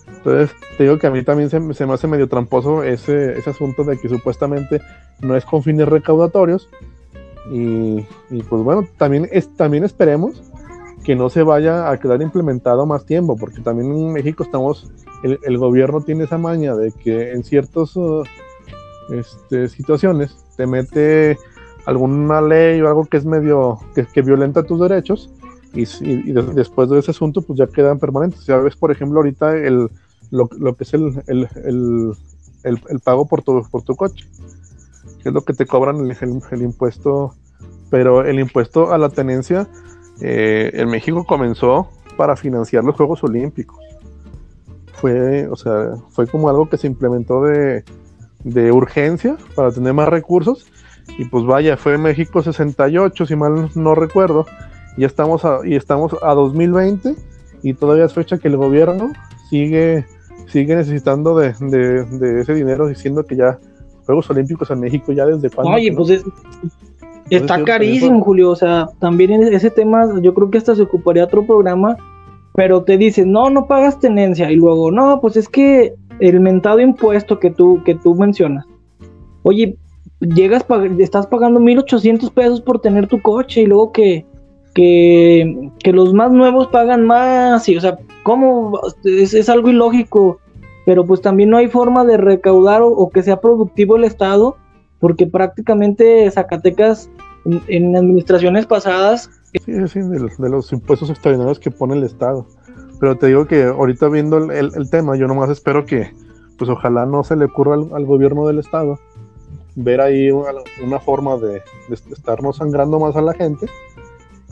Entonces, 0.08 0.56
te 0.78 0.84
digo 0.84 1.00
que 1.00 1.08
a 1.08 1.12
mí 1.12 1.24
también 1.24 1.50
se, 1.50 1.60
me 1.60 1.94
hace 1.94 2.08
medio 2.08 2.30
tramposo 2.30 2.84
ese, 2.84 3.40
ese 3.40 3.50
asunto 3.50 3.84
de 3.84 3.98
que 3.98 4.08
supuestamente 4.08 4.80
no 5.22 5.36
es 5.36 5.44
con 5.44 5.64
fines 5.64 5.88
recaudatorios. 5.88 6.70
Y, 7.52 8.06
y 8.30 8.44
pues 8.48 8.62
bueno, 8.62 8.88
también, 8.98 9.28
es, 9.32 9.50
también 9.58 9.84
esperemos 9.84 10.44
que 11.04 11.16
no 11.16 11.32
se 11.32 11.42
vaya 11.42 11.90
a 11.90 12.00
quedar 12.00 12.22
implementado 12.22 12.86
más 12.86 13.08
tiempo, 13.08 13.36
porque 13.36 13.62
también 13.62 13.92
en 13.92 14.14
México 14.14 14.44
estamos, 14.44 14.92
el, 15.24 15.58
gobierno 15.58 16.02
tiene 16.02 16.26
esa 16.26 16.38
maña 16.38 16.76
de 16.76 16.92
que 16.92 17.32
en 17.32 17.44
ciertas 17.44 17.96
uh, 17.96 18.24
este, 19.10 19.68
situaciones 19.68 20.38
te 20.58 20.68
mete 20.68 21.40
alguna 21.86 22.41
ley 22.41 22.82
o 22.82 22.88
algo 22.88 23.06
que 23.06 23.17
es 23.17 23.26
medio, 23.26 23.80
que, 23.94 24.22
violenta 24.22 24.63
tus 24.63 24.80
derechos, 24.80 25.30
y, 25.74 25.86
después 26.34 26.89
de 26.89 27.00
ese 27.00 27.12
asunto 27.12 27.41
pues 27.41 27.58
ya 27.58 27.67
quedan 27.67 28.00
permanentes. 28.00 28.46
Ya 28.46 28.58
ves, 28.58 28.76
por 28.76 28.91
ejemplo, 28.91 29.20
ahorita 29.20 29.56
el, 29.58 29.89
lo, 30.30 30.48
que 30.48 30.84
es 30.84 30.94
el, 30.94 31.24
el, 32.63 33.00
pago 33.04 33.26
por 33.28 33.41
tu, 33.41 33.63
por 33.70 33.84
tu 33.84 33.96
coche, 33.96 34.26
que 35.24 35.30
es 35.30 35.34
lo 35.34 35.41
que 35.41 35.54
te 35.54 35.65
cobran 35.65 36.10
el 36.10 36.62
impuesto, 36.62 37.36
pero 37.89 38.26
el 38.26 38.39
impuesto 38.39 38.91
a 38.91 38.98
la 38.98 39.10
tenencia 39.10 39.67
eh, 40.22 40.72
en 40.74 40.89
México 40.89 41.26
comenzó 41.26 41.89
para 42.15 42.36
financiar 42.36 42.84
los 42.84 42.96
Juegos 42.96 43.24
Olímpicos. 43.24 43.80
Fue, 44.94 45.48
o 45.48 45.56
sea, 45.56 45.96
fue 46.12 46.28
como 46.28 46.48
algo 46.48 46.70
que 46.70 46.78
se 46.78 46.88
implementó 46.88 47.44
de, 47.44 47.84
urgencia 48.72 49.38
para 49.56 49.72
tener 49.72 49.94
más 49.94 50.10
recursos. 50.10 50.67
Y 51.18 51.26
pues 51.26 51.46
vaya, 51.46 51.78
fue 51.78 51.98
México 51.98 52.42
68, 52.42 53.26
si 53.26 53.36
mal 53.36 53.70
no 53.76 53.96
recuerdo. 53.96 54.46
Y 54.98 55.06
estamos 55.06 55.46
a, 55.46 55.60
y 55.64 55.76
estamos 55.76 56.16
a 56.22 56.34
2020 56.34 57.16
y 57.64 57.74
todavía 57.74 58.06
es 58.06 58.14
fecha 58.14 58.38
que 58.38 58.48
el 58.48 58.58
gobierno 58.58 59.12
sigue, 59.50 60.06
sigue 60.48 60.76
necesitando 60.76 61.38
de, 61.38 61.50
ese 62.40 62.54
dinero 62.54 62.88
diciendo 62.88 63.24
que 63.26 63.36
ya 63.36 63.60
Juegos 64.06 64.30
Olímpicos 64.30 64.70
en 64.72 64.80
México 64.80 65.12
ya 65.12 65.26
desde 65.26 65.50
cuándo. 65.50 65.74
Oye, 65.74 65.94
pues 65.94 66.10
es, 66.10 66.24
Está 67.32 67.64
carísimo, 67.64 68.22
Julio. 68.22 68.50
O 68.50 68.56
sea, 68.56 68.90
también 69.00 69.32
en 69.32 69.54
ese 69.54 69.70
tema, 69.70 70.20
yo 70.22 70.34
creo 70.34 70.52
que 70.52 70.58
hasta 70.58 70.76
se 70.76 70.82
ocuparía 70.82 71.24
otro 71.24 71.46
programa. 71.46 71.96
Pero 72.54 72.84
te 72.84 72.98
dicen, 72.98 73.32
no, 73.32 73.50
no 73.50 73.66
pagas 73.68 74.00
tenencia. 74.00 74.52
Y 74.52 74.58
luego, 74.58 74.92
no, 74.92 75.22
pues 75.22 75.38
es 75.38 75.48
que 75.48 75.94
el 76.20 76.42
mentado 76.42 76.82
impuesto 76.82 77.40
que 77.40 77.50
tú, 77.50 77.82
que 77.86 77.96
tú 77.96 78.14
mencionas. 78.16 78.66
Oye, 79.44 79.78
llegas, 80.22 80.66
estás 81.00 81.28
pagando 81.28 81.60
1.800 81.60 82.32
pesos 82.32 82.62
por 82.62 82.80
tener 82.80 83.08
tu 83.08 83.22
coche 83.22 83.62
y 83.62 83.66
luego 83.66 83.92
que, 83.92 84.26
que, 84.74 85.92
los 85.92 86.14
más 86.14 86.32
nuevos 86.32 86.68
pagan 86.68 87.06
más. 87.06 87.68
Y, 87.68 87.78
o 87.78 87.82
sea, 87.82 87.98
¿cómo? 88.24 88.80
Es, 89.04 89.34
es, 89.34 89.50
algo 89.50 89.70
ilógico. 89.70 90.40
Pero 90.86 91.06
pues 91.06 91.22
también 91.22 91.50
no 91.50 91.58
hay 91.58 91.68
forma 91.68 92.06
de 92.06 92.18
recaudar 92.18 92.82
o, 92.84 93.10
que 93.10 93.22
sea 93.22 93.40
productivo 93.40 93.98
el 93.98 94.04
Estado, 94.04 94.58
porque 95.00 95.28
prácticamente 95.28 96.30
Zacatecas 96.32 97.10
en, 97.68 97.96
administraciones 97.96 98.66
pasadas... 98.66 99.30
Sí, 99.54 99.88
sí, 99.88 100.00
de, 100.00 100.50
los 100.50 100.72
impuestos 100.72 101.10
extraordinarios 101.10 101.60
que 101.60 101.70
pone 101.70 101.96
el 101.96 102.04
Estado. 102.04 102.48
Pero 103.00 103.16
te 103.16 103.28
digo 103.28 103.46
que 103.46 103.64
ahorita 103.64 104.08
viendo 104.10 104.38
el, 104.38 104.72
el, 104.76 104.90
tema, 104.90 105.16
yo 105.16 105.28
nomás 105.28 105.50
espero 105.52 105.86
que, 105.86 106.12
pues 106.58 106.70
ojalá 106.70 107.06
no 107.06 107.24
se 107.24 107.36
le 107.36 107.46
ocurra 107.46 107.76
al 107.76 108.06
gobierno 108.06 108.48
del 108.48 108.60
Estado 108.60 108.98
ver 109.76 110.02
ahí 110.02 110.32
una, 110.32 111.00
forma 111.00 111.38
de, 111.38 111.62
estarnos 111.90 112.58
sangrando 112.58 113.00
más 113.00 113.16
a 113.16 113.22
la 113.22 113.34
gente 113.34 113.68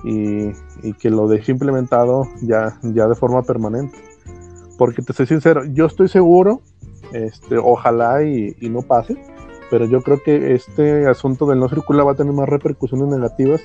y, 0.04 0.54
que 1.00 1.10
lo 1.10 1.28
deje 1.28 1.52
implementado 1.52 2.28
ya, 2.42 2.80
ya 2.84 3.08
de 3.08 3.16
forma 3.16 3.44
permanente. 3.44 3.98
Porque 4.78 5.02
te 5.02 5.14
soy 5.14 5.28
sincero, 5.28 5.66
yo 5.66 5.86
estoy 5.86 6.08
seguro, 6.08 6.62
este, 7.12 7.58
ojalá 7.58 8.24
y, 8.24 8.56
no 8.70 8.82
pase, 8.82 9.18
pero 9.70 9.86
yo 9.86 10.02
creo 10.02 10.24
que 10.24 10.56
este 10.56 11.06
asunto 11.08 11.46
del 11.46 11.60
no 11.60 11.68
circular 11.68 12.08
va 12.08 12.14
a 12.14 12.16
tener 12.16 12.34
más 12.34 12.48
repercusiones 12.48 13.08
negativas 13.08 13.62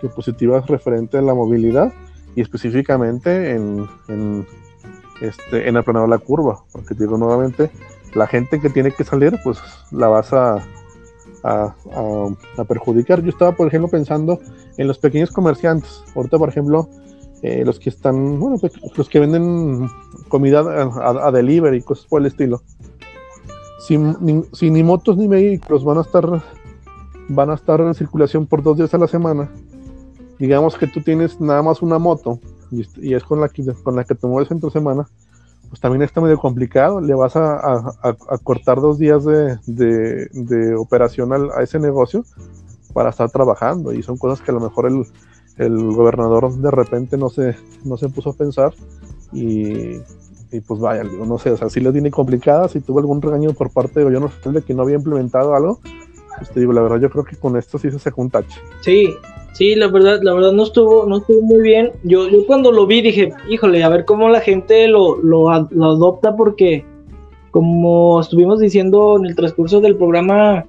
que 0.00 0.08
positivas 0.08 0.66
referente 0.66 1.18
a 1.18 1.22
la 1.22 1.34
movilidad 1.34 1.92
y 2.36 2.42
específicamente 2.42 3.52
en, 3.52 3.86
en, 4.08 4.46
este, 5.20 5.68
en 5.68 5.76
aplanar 5.76 6.08
la 6.08 6.18
curva, 6.18 6.62
porque 6.72 6.94
digo 6.94 7.16
nuevamente, 7.16 7.70
la 8.14 8.26
gente 8.26 8.60
que 8.60 8.70
tiene 8.70 8.92
que 8.92 9.04
salir, 9.04 9.38
pues 9.42 9.58
la 9.90 10.08
vas 10.08 10.32
a, 10.32 10.62
a, 11.42 11.74
perjudicar. 12.68 13.22
Yo 13.22 13.30
estaba, 13.30 13.52
por 13.52 13.68
ejemplo, 13.68 13.88
pensando 13.88 14.40
en 14.76 14.86
los 14.86 14.98
pequeños 14.98 15.30
comerciantes. 15.30 16.02
Ahorita, 16.14 16.38
por 16.38 16.48
ejemplo, 16.48 16.88
eh, 17.42 17.64
los 17.64 17.78
que 17.78 17.90
están, 17.90 18.38
bueno, 18.38 18.58
pues, 18.58 18.72
los 18.96 19.08
que 19.08 19.20
venden 19.20 19.88
comida 20.28 20.60
a, 20.60 21.30
delivery 21.32 21.78
y 21.78 21.82
cosas 21.82 22.06
por 22.06 22.20
el 22.20 22.26
estilo. 22.26 22.62
Sin 23.80 24.16
ni, 24.20 24.82
motos 24.82 25.16
ni 25.16 25.26
vehículos 25.26 25.84
van 25.84 25.98
a 25.98 26.02
estar 26.02 26.42
van 27.28 27.50
a 27.50 27.54
estar 27.54 27.80
en 27.80 27.94
circulación 27.94 28.46
por 28.46 28.62
dos 28.62 28.76
días 28.76 28.92
a 28.92 28.98
la 28.98 29.06
semana. 29.06 29.50
Digamos 30.38 30.76
que 30.76 30.86
tú 30.86 31.00
tienes 31.00 31.40
nada 31.40 31.62
más 31.62 31.80
una 31.80 31.98
moto 31.98 32.40
y, 32.70 33.14
es 33.14 33.24
con 33.24 33.40
la 33.40 33.48
que 33.48 33.64
con 33.82 33.96
la 33.96 34.04
que 34.04 34.14
te 34.14 34.26
mueves 34.26 34.50
entre 34.50 34.70
semana 34.70 35.08
pues 35.70 35.80
también 35.80 36.02
está 36.02 36.20
medio 36.20 36.38
complicado. 36.38 37.00
Le 37.00 37.14
vas 37.14 37.36
a, 37.36 37.94
cortar 38.42 38.80
dos 38.80 38.98
días 38.98 39.24
de, 39.24 40.74
operación 40.76 41.32
a 41.32 41.62
ese 41.62 41.78
negocio 41.78 42.24
para 42.92 43.10
estar 43.10 43.30
trabajando. 43.30 43.92
Y 43.92 44.02
son 44.02 44.18
cosas 44.18 44.44
que 44.44 44.50
a 44.50 44.54
lo 44.54 44.60
mejor 44.60 44.86
el, 44.86 45.94
gobernador 45.94 46.52
de 46.52 46.70
repente 46.70 47.16
no 47.16 47.30
se, 47.30 47.56
no 47.84 47.96
se 47.96 48.08
puso 48.08 48.30
a 48.30 48.34
pensar. 48.34 48.74
Y, 49.32 50.00
pues 50.66 50.80
vaya, 50.80 51.04
no 51.04 51.38
sé, 51.38 51.52
o 51.52 51.56
sea, 51.56 51.70
si 51.70 51.78
le 51.78 51.92
tiene 51.92 52.10
complicadas, 52.10 52.72
si 52.72 52.80
tuvo 52.80 52.98
algún 52.98 53.22
regaño 53.22 53.52
por 53.52 53.70
parte 53.70 54.00
del 54.00 54.06
gobierno 54.06 54.32
de 54.52 54.62
que 54.62 54.74
no 54.74 54.82
había 54.82 54.96
implementado 54.96 55.54
algo, 55.54 55.78
pues 56.36 56.50
te 56.50 56.58
digo, 56.58 56.72
la 56.72 56.82
verdad 56.82 56.98
yo 56.98 57.10
creo 57.10 57.22
que 57.22 57.36
con 57.36 57.56
esto 57.56 57.78
sí 57.78 57.88
se 57.92 58.00
sacó 58.00 58.22
un 58.22 58.30
tache. 58.30 58.60
Sí, 58.80 59.14
Sí, 59.52 59.74
la 59.74 59.88
verdad, 59.88 60.20
la 60.22 60.34
verdad 60.34 60.52
no 60.52 60.62
estuvo, 60.62 61.06
no 61.06 61.18
estuvo 61.18 61.42
muy 61.42 61.60
bien. 61.60 61.92
Yo, 62.04 62.28
yo 62.28 62.46
cuando 62.46 62.72
lo 62.72 62.86
vi 62.86 63.02
dije, 63.02 63.32
híjole, 63.48 63.82
a 63.82 63.88
ver 63.88 64.04
cómo 64.04 64.28
la 64.28 64.40
gente 64.40 64.86
lo, 64.88 65.16
lo, 65.16 65.50
adopta 65.50 66.36
porque 66.36 66.84
como 67.50 68.20
estuvimos 68.20 68.60
diciendo 68.60 69.16
en 69.18 69.26
el 69.26 69.34
transcurso 69.34 69.80
del 69.80 69.96
programa, 69.96 70.64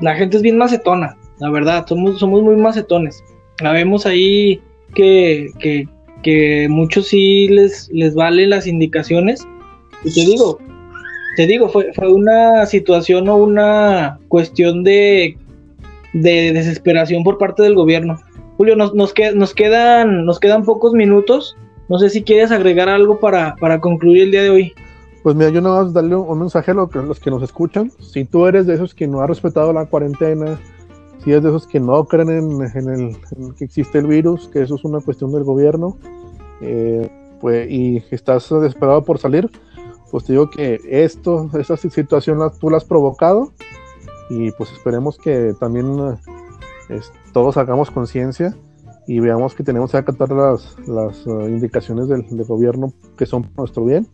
la 0.00 0.14
gente 0.14 0.38
es 0.38 0.42
bien 0.42 0.56
macetona, 0.56 1.16
la 1.40 1.50
verdad, 1.50 1.86
somos, 1.86 2.18
somos 2.18 2.42
muy 2.42 2.56
macetones. 2.56 3.22
La 3.60 3.72
vemos 3.72 4.06
ahí 4.06 4.60
que, 4.94 5.50
que, 5.58 5.86
que 6.22 6.68
muchos 6.70 7.08
sí 7.08 7.48
les, 7.48 7.90
les 7.92 8.14
valen 8.14 8.50
las 8.50 8.66
indicaciones. 8.66 9.46
Y 10.04 10.14
te 10.14 10.20
digo, 10.20 10.58
te 11.36 11.46
digo, 11.46 11.68
fue, 11.68 11.92
fue 11.92 12.10
una 12.10 12.64
situación 12.66 13.28
o 13.28 13.36
una 13.36 14.18
cuestión 14.28 14.84
de 14.84 15.36
de 16.12 16.52
desesperación 16.52 17.24
por 17.24 17.38
parte 17.38 17.62
del 17.62 17.74
gobierno. 17.74 18.18
Julio, 18.56 18.76
nos, 18.76 18.94
nos, 18.94 19.14
nos, 19.34 19.54
quedan, 19.54 20.24
nos 20.24 20.40
quedan 20.40 20.64
pocos 20.64 20.92
minutos. 20.92 21.56
No 21.88 21.98
sé 21.98 22.10
si 22.10 22.22
quieres 22.22 22.50
agregar 22.50 22.88
algo 22.88 23.20
para, 23.20 23.54
para 23.56 23.80
concluir 23.80 24.24
el 24.24 24.30
día 24.30 24.42
de 24.42 24.50
hoy. 24.50 24.72
Pues 25.22 25.34
mira, 25.36 25.50
yo 25.50 25.60
no 25.60 25.74
vas 25.74 25.88
a 25.88 25.92
darle 25.92 26.16
un 26.16 26.38
mensaje 26.38 26.70
a 26.70 26.74
los 26.74 27.20
que 27.20 27.30
nos 27.30 27.42
escuchan. 27.42 27.90
Si 28.00 28.24
tú 28.24 28.46
eres 28.46 28.66
de 28.66 28.74
esos 28.74 28.94
que 28.94 29.06
no 29.06 29.20
ha 29.20 29.26
respetado 29.26 29.72
la 29.72 29.86
cuarentena, 29.86 30.58
si 31.22 31.30
eres 31.30 31.42
de 31.42 31.48
esos 31.50 31.66
que 31.66 31.80
no 31.80 32.04
creen 32.04 32.30
en, 32.30 32.88
el, 32.88 33.16
que 33.56 33.64
existe 33.64 33.98
el 33.98 34.06
virus, 34.06 34.48
que 34.48 34.62
eso 34.62 34.76
es 34.76 34.84
una 34.84 35.00
cuestión 35.00 35.32
del 35.32 35.44
gobierno, 35.44 35.96
eh, 36.60 37.10
pues, 37.40 37.70
y 37.70 38.02
estás 38.10 38.48
desesperado 38.48 39.04
por 39.04 39.18
salir, 39.18 39.50
pues 40.10 40.24
te 40.24 40.32
digo 40.32 40.50
que 40.50 40.80
esto, 40.88 41.50
esta 41.58 41.76
situación 41.76 42.38
tú 42.60 42.70
la 42.70 42.78
has 42.78 42.84
provocado 42.84 43.52
y 44.30 44.50
pues 44.52 44.72
esperemos 44.72 45.18
que 45.18 45.54
también 45.58 46.18
eh, 46.88 47.00
todos 47.32 47.56
hagamos 47.56 47.90
conciencia 47.90 48.54
y 49.06 49.20
veamos 49.20 49.54
que 49.54 49.64
tenemos 49.64 49.90
que 49.90 49.96
acatar 49.96 50.30
las, 50.30 50.76
las 50.86 51.26
eh, 51.26 51.30
indicaciones 51.48 52.08
del, 52.08 52.24
gobierno 52.44 52.92
que 53.16 53.24
son 53.24 53.50
nuestro 53.56 53.84
bien. 53.84 54.06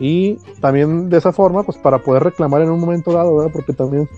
Y 0.00 0.36
también 0.60 1.10
de 1.10 1.18
esa 1.18 1.32
forma 1.32 1.62
pues 1.62 1.76
para 1.76 1.98
poder 1.98 2.22
reclamar 2.22 2.62
en 2.62 2.70
un 2.70 2.80
momento 2.80 3.12
dado 3.12 3.36
¿verdad? 3.36 3.52
porque 3.52 3.72
también 3.72 4.08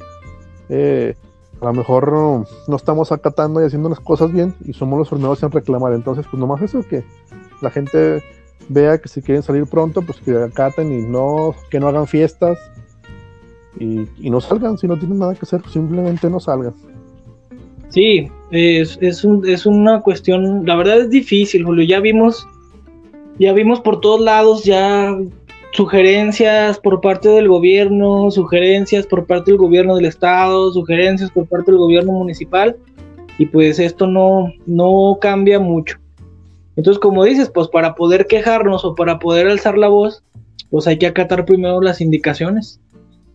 eh, 0.68 1.16
a 1.60 1.64
lo 1.64 1.72
mejor 1.72 2.12
no, 2.12 2.76
estamos 2.76 3.10
acatando 3.10 3.60
y 3.60 3.66
haciendo 3.66 3.88
las 3.88 4.00
cosas 4.00 4.32
bien 4.32 4.54
y 4.64 4.74
somos 4.74 4.98
los 4.98 5.08
primeros 5.08 5.42
en 5.42 5.50
reclamar. 5.50 5.92
Entonces 5.92 6.24
pues 6.30 6.38
nomás 6.38 6.62
eso 6.62 6.82
que 6.88 7.04
la 7.60 7.70
gente 7.70 8.22
vea 8.68 8.98
que 8.98 9.08
si 9.08 9.22
quieren 9.22 9.42
salir 9.42 9.66
pronto 9.66 10.02
pues 10.02 10.20
que 10.20 10.36
acaten 10.36 10.92
y 10.92 11.02
no 11.02 11.54
que 11.68 11.80
no 11.80 11.88
hagan 11.88 12.06
fiestas 12.06 12.58
y, 13.78 14.30
no 14.30 14.40
salgan, 14.40 14.76
si 14.78 14.86
no 14.86 14.96
tienen 14.98 15.18
nada 15.18 15.34
que 15.34 15.40
hacer, 15.42 15.62
simplemente 15.68 16.28
no 16.28 16.40
salgan. 16.40 16.74
Sí, 17.88 18.28
es, 18.50 18.98
es, 19.00 19.24
un, 19.24 19.48
es 19.48 19.66
una 19.66 20.00
cuestión, 20.00 20.64
la 20.66 20.76
verdad 20.76 21.00
es 21.00 21.10
difícil, 21.10 21.64
Julio, 21.64 21.84
ya 21.84 22.00
vimos, 22.00 22.46
ya 23.38 23.52
vimos 23.52 23.80
por 23.80 24.00
todos 24.00 24.20
lados 24.20 24.64
ya 24.64 25.16
sugerencias 25.72 26.78
por 26.78 27.00
parte 27.00 27.28
del 27.28 27.48
gobierno, 27.48 28.30
sugerencias 28.30 29.06
por 29.06 29.26
parte 29.26 29.52
del 29.52 29.58
gobierno 29.58 29.96
del 29.96 30.06
estado, 30.06 30.72
sugerencias 30.72 31.30
por 31.30 31.46
parte 31.46 31.70
del 31.70 31.78
gobierno 31.78 32.12
municipal, 32.12 32.76
y 33.38 33.46
pues 33.46 33.78
esto 33.78 34.06
no, 34.06 34.52
no 34.66 35.18
cambia 35.20 35.58
mucho. 35.58 35.96
Entonces, 36.76 37.00
como 37.00 37.24
dices, 37.24 37.50
pues 37.50 37.68
para 37.68 37.94
poder 37.94 38.26
quejarnos 38.26 38.84
o 38.84 38.94
para 38.94 39.18
poder 39.18 39.48
alzar 39.48 39.76
la 39.76 39.88
voz, 39.88 40.22
pues 40.70 40.86
hay 40.86 40.98
que 40.98 41.06
acatar 41.06 41.44
primero 41.44 41.80
las 41.80 42.00
indicaciones 42.00 42.80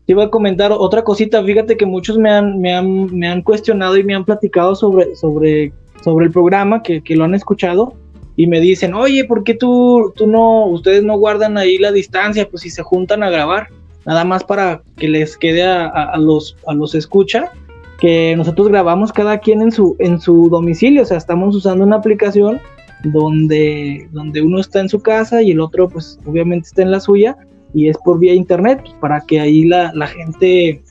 te 0.06 0.14
iba 0.14 0.26
a 0.26 0.30
comentar 0.30 0.72
otra 0.72 1.04
cosita. 1.04 1.44
Fíjate 1.44 1.78
que 1.78 1.86
muchos 1.86 2.18
me 2.18 2.30
han, 2.30 2.60
me 2.60 2.74
han, 2.74 3.16
me 3.16 3.28
han 3.28 3.42
cuestionado 3.42 3.98
y 3.98 4.04
me 4.04 4.16
han 4.16 4.26
platicado 4.26 4.76
sobre, 4.76 5.16
sobre, 5.16 5.74
sobre 6.04 6.28
el 6.28 6.32
programa, 6.32 6.84
que, 6.84 7.02
que, 7.02 7.16
lo 7.16 7.24
han 7.24 7.36
escuchado, 7.36 7.94
y 8.36 8.48
me 8.48 8.60
dicen, 8.60 8.94
oye, 8.94 9.26
¿por 9.26 9.44
qué 9.44 9.54
tú, 9.54 10.14
tú 10.16 10.28
no, 10.28 10.66
ustedes 10.66 11.04
no 11.04 11.18
guardan 11.18 11.58
ahí 11.58 11.78
la 11.78 11.92
distancia? 11.92 12.48
Pues 12.50 12.64
si 12.64 12.70
se 12.70 12.84
juntan 12.84 13.24
a 13.24 13.30
grabar, 13.30 13.70
nada 14.06 14.24
más 14.26 14.44
para 14.44 14.84
que 14.98 15.08
les 15.08 15.38
quede 15.38 15.64
a, 15.64 15.88
a, 15.88 16.18
los, 16.18 16.56
a 16.68 16.74
los 16.74 16.94
escucha, 16.94 17.52
que 18.00 18.36
nosotros 18.36 18.68
grabamos 18.68 19.14
cada 19.14 19.40
quien 19.40 19.62
en 19.62 19.72
su, 19.72 19.96
en 20.00 20.20
su 20.20 20.50
domicilio, 20.50 21.04
o 21.04 21.06
sea, 21.06 21.18
estamos 21.18 21.56
usando 21.56 21.84
una 21.84 21.96
aplicación 21.96 22.60
donde, 23.06 24.08
donde 24.12 24.42
uno 24.42 24.60
está 24.60 24.82
en 24.82 24.90
su 24.90 25.02
casa 25.02 25.42
y 25.42 25.52
el 25.52 25.60
otro, 25.60 25.90
pues 25.90 26.20
obviamente 26.26 26.68
está 26.68 26.82
en 26.82 26.92
la 26.92 27.00
suya 27.00 27.38
y 27.76 27.90
es 27.90 27.98
por 27.98 28.18
vía 28.18 28.34
internet, 28.34 28.80
pues, 28.82 28.94
para 29.02 29.20
que 29.22 29.42
ahí 29.42 29.66
la, 29.66 29.92
gente 30.08 30.82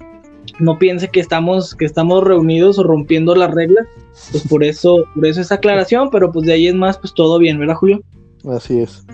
no 0.60 0.78
piense 0.78 1.08
que 1.08 1.18
estamos, 1.18 1.74
que 1.74 1.86
estamos 1.86 2.22
reunidos 2.22 2.78
o 2.78 2.82
rompiendo 2.82 3.34
las 3.34 3.52
reglas, 3.52 3.86
pues 4.30 4.46
por 4.46 4.62
eso, 4.62 5.04
por 5.14 5.26
eso 5.26 5.40
esa 5.40 5.56
aclaración, 5.56 6.10
pero 6.10 6.30
pues 6.30 6.46
de 6.46 6.52
ahí 6.52 6.68
es 6.68 6.74
más, 6.74 6.98
pues 6.98 7.14
todo 7.14 7.38
bien, 7.38 7.58
¿verdad, 7.58 7.76
Julio? 7.76 8.02
Así 8.48 8.80
es. 8.80 9.04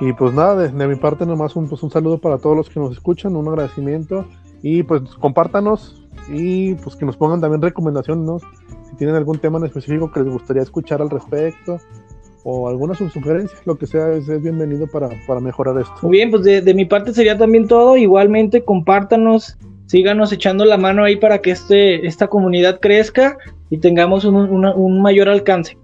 Y 0.00 0.12
pues 0.12 0.34
nada, 0.34 0.56
de, 0.56 0.88
mi 0.88 0.96
parte 0.96 1.24
nomás 1.24 1.54
un, 1.54 1.68
pues 1.68 1.84
un 1.84 1.90
saludo 1.90 2.18
para 2.18 2.38
todos 2.38 2.56
los 2.56 2.68
que 2.68 2.80
nos 2.80 2.90
escuchan, 2.90 3.36
un 3.36 3.46
agradecimiento 3.46 4.26
y 4.60 4.82
pues 4.82 5.02
compártanos 5.20 6.04
y 6.28 6.74
pues 6.74 6.96
que 6.96 7.06
nos 7.06 7.16
pongan 7.16 7.40
también 7.40 7.62
recomendaciones, 7.62 8.26
¿no? 8.26 8.38
Si 8.90 8.96
tienen 8.96 9.14
algún 9.14 9.38
tema 9.38 9.58
en 9.58 9.66
específico 9.66 10.10
que 10.10 10.20
les 10.20 10.32
gustaría 10.32 10.62
escuchar 10.62 11.00
al 11.00 11.10
respecto 11.10 11.78
o 12.44 12.68
alguna 12.68 12.94
sugerencia, 12.94 13.58
lo 13.64 13.76
que 13.76 13.86
sea, 13.86 14.12
es, 14.12 14.26
bienvenido 14.42 14.86
para, 14.86 15.08
mejorar 15.40 15.80
esto. 15.80 15.94
Muy 16.02 16.18
bien, 16.18 16.30
pues 16.30 16.44
de, 16.44 16.74
mi 16.74 16.84
parte 16.84 17.12
sería 17.12 17.36
también 17.36 17.66
todo. 17.66 17.96
Igualmente, 17.96 18.62
compártanos, 18.62 19.56
síganos 19.86 20.30
echando 20.30 20.66
la 20.66 20.76
mano 20.76 21.04
ahí 21.04 21.16
para 21.16 21.38
que 21.38 21.50
este, 21.50 22.06
esta 22.06 22.28
comunidad 22.28 22.80
crezca 22.80 23.38
y 23.70 23.78
tengamos 23.78 24.26
un, 24.26 25.02
mayor 25.02 25.28
alcance. 25.28 25.78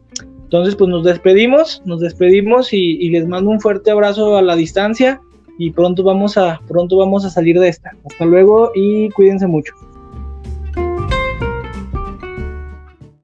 Entonces, 0.45 0.77
pues 0.77 0.91
nos 0.91 1.03
despedimos, 1.03 1.83
nos 1.87 2.01
despedimos 2.01 2.73
y, 2.73 3.09
les 3.09 3.27
mando 3.27 3.51
un 3.51 3.61
fuerte 3.61 3.91
abrazo 3.91 4.37
a 4.37 4.43
la 4.43 4.55
distancia 4.55 5.21
y 5.59 5.71
pronto 5.71 6.03
vamos 6.03 6.39
a 6.39 6.61
pronto 6.69 6.97
vamos 6.97 7.25
a 7.25 7.31
salir 7.31 7.59
de 7.59 7.69
esta. 7.69 7.93
Hasta 8.05 8.27
luego 8.27 8.71
y 8.75 9.09
cuídense 9.11 9.47
mucho. 9.47 9.75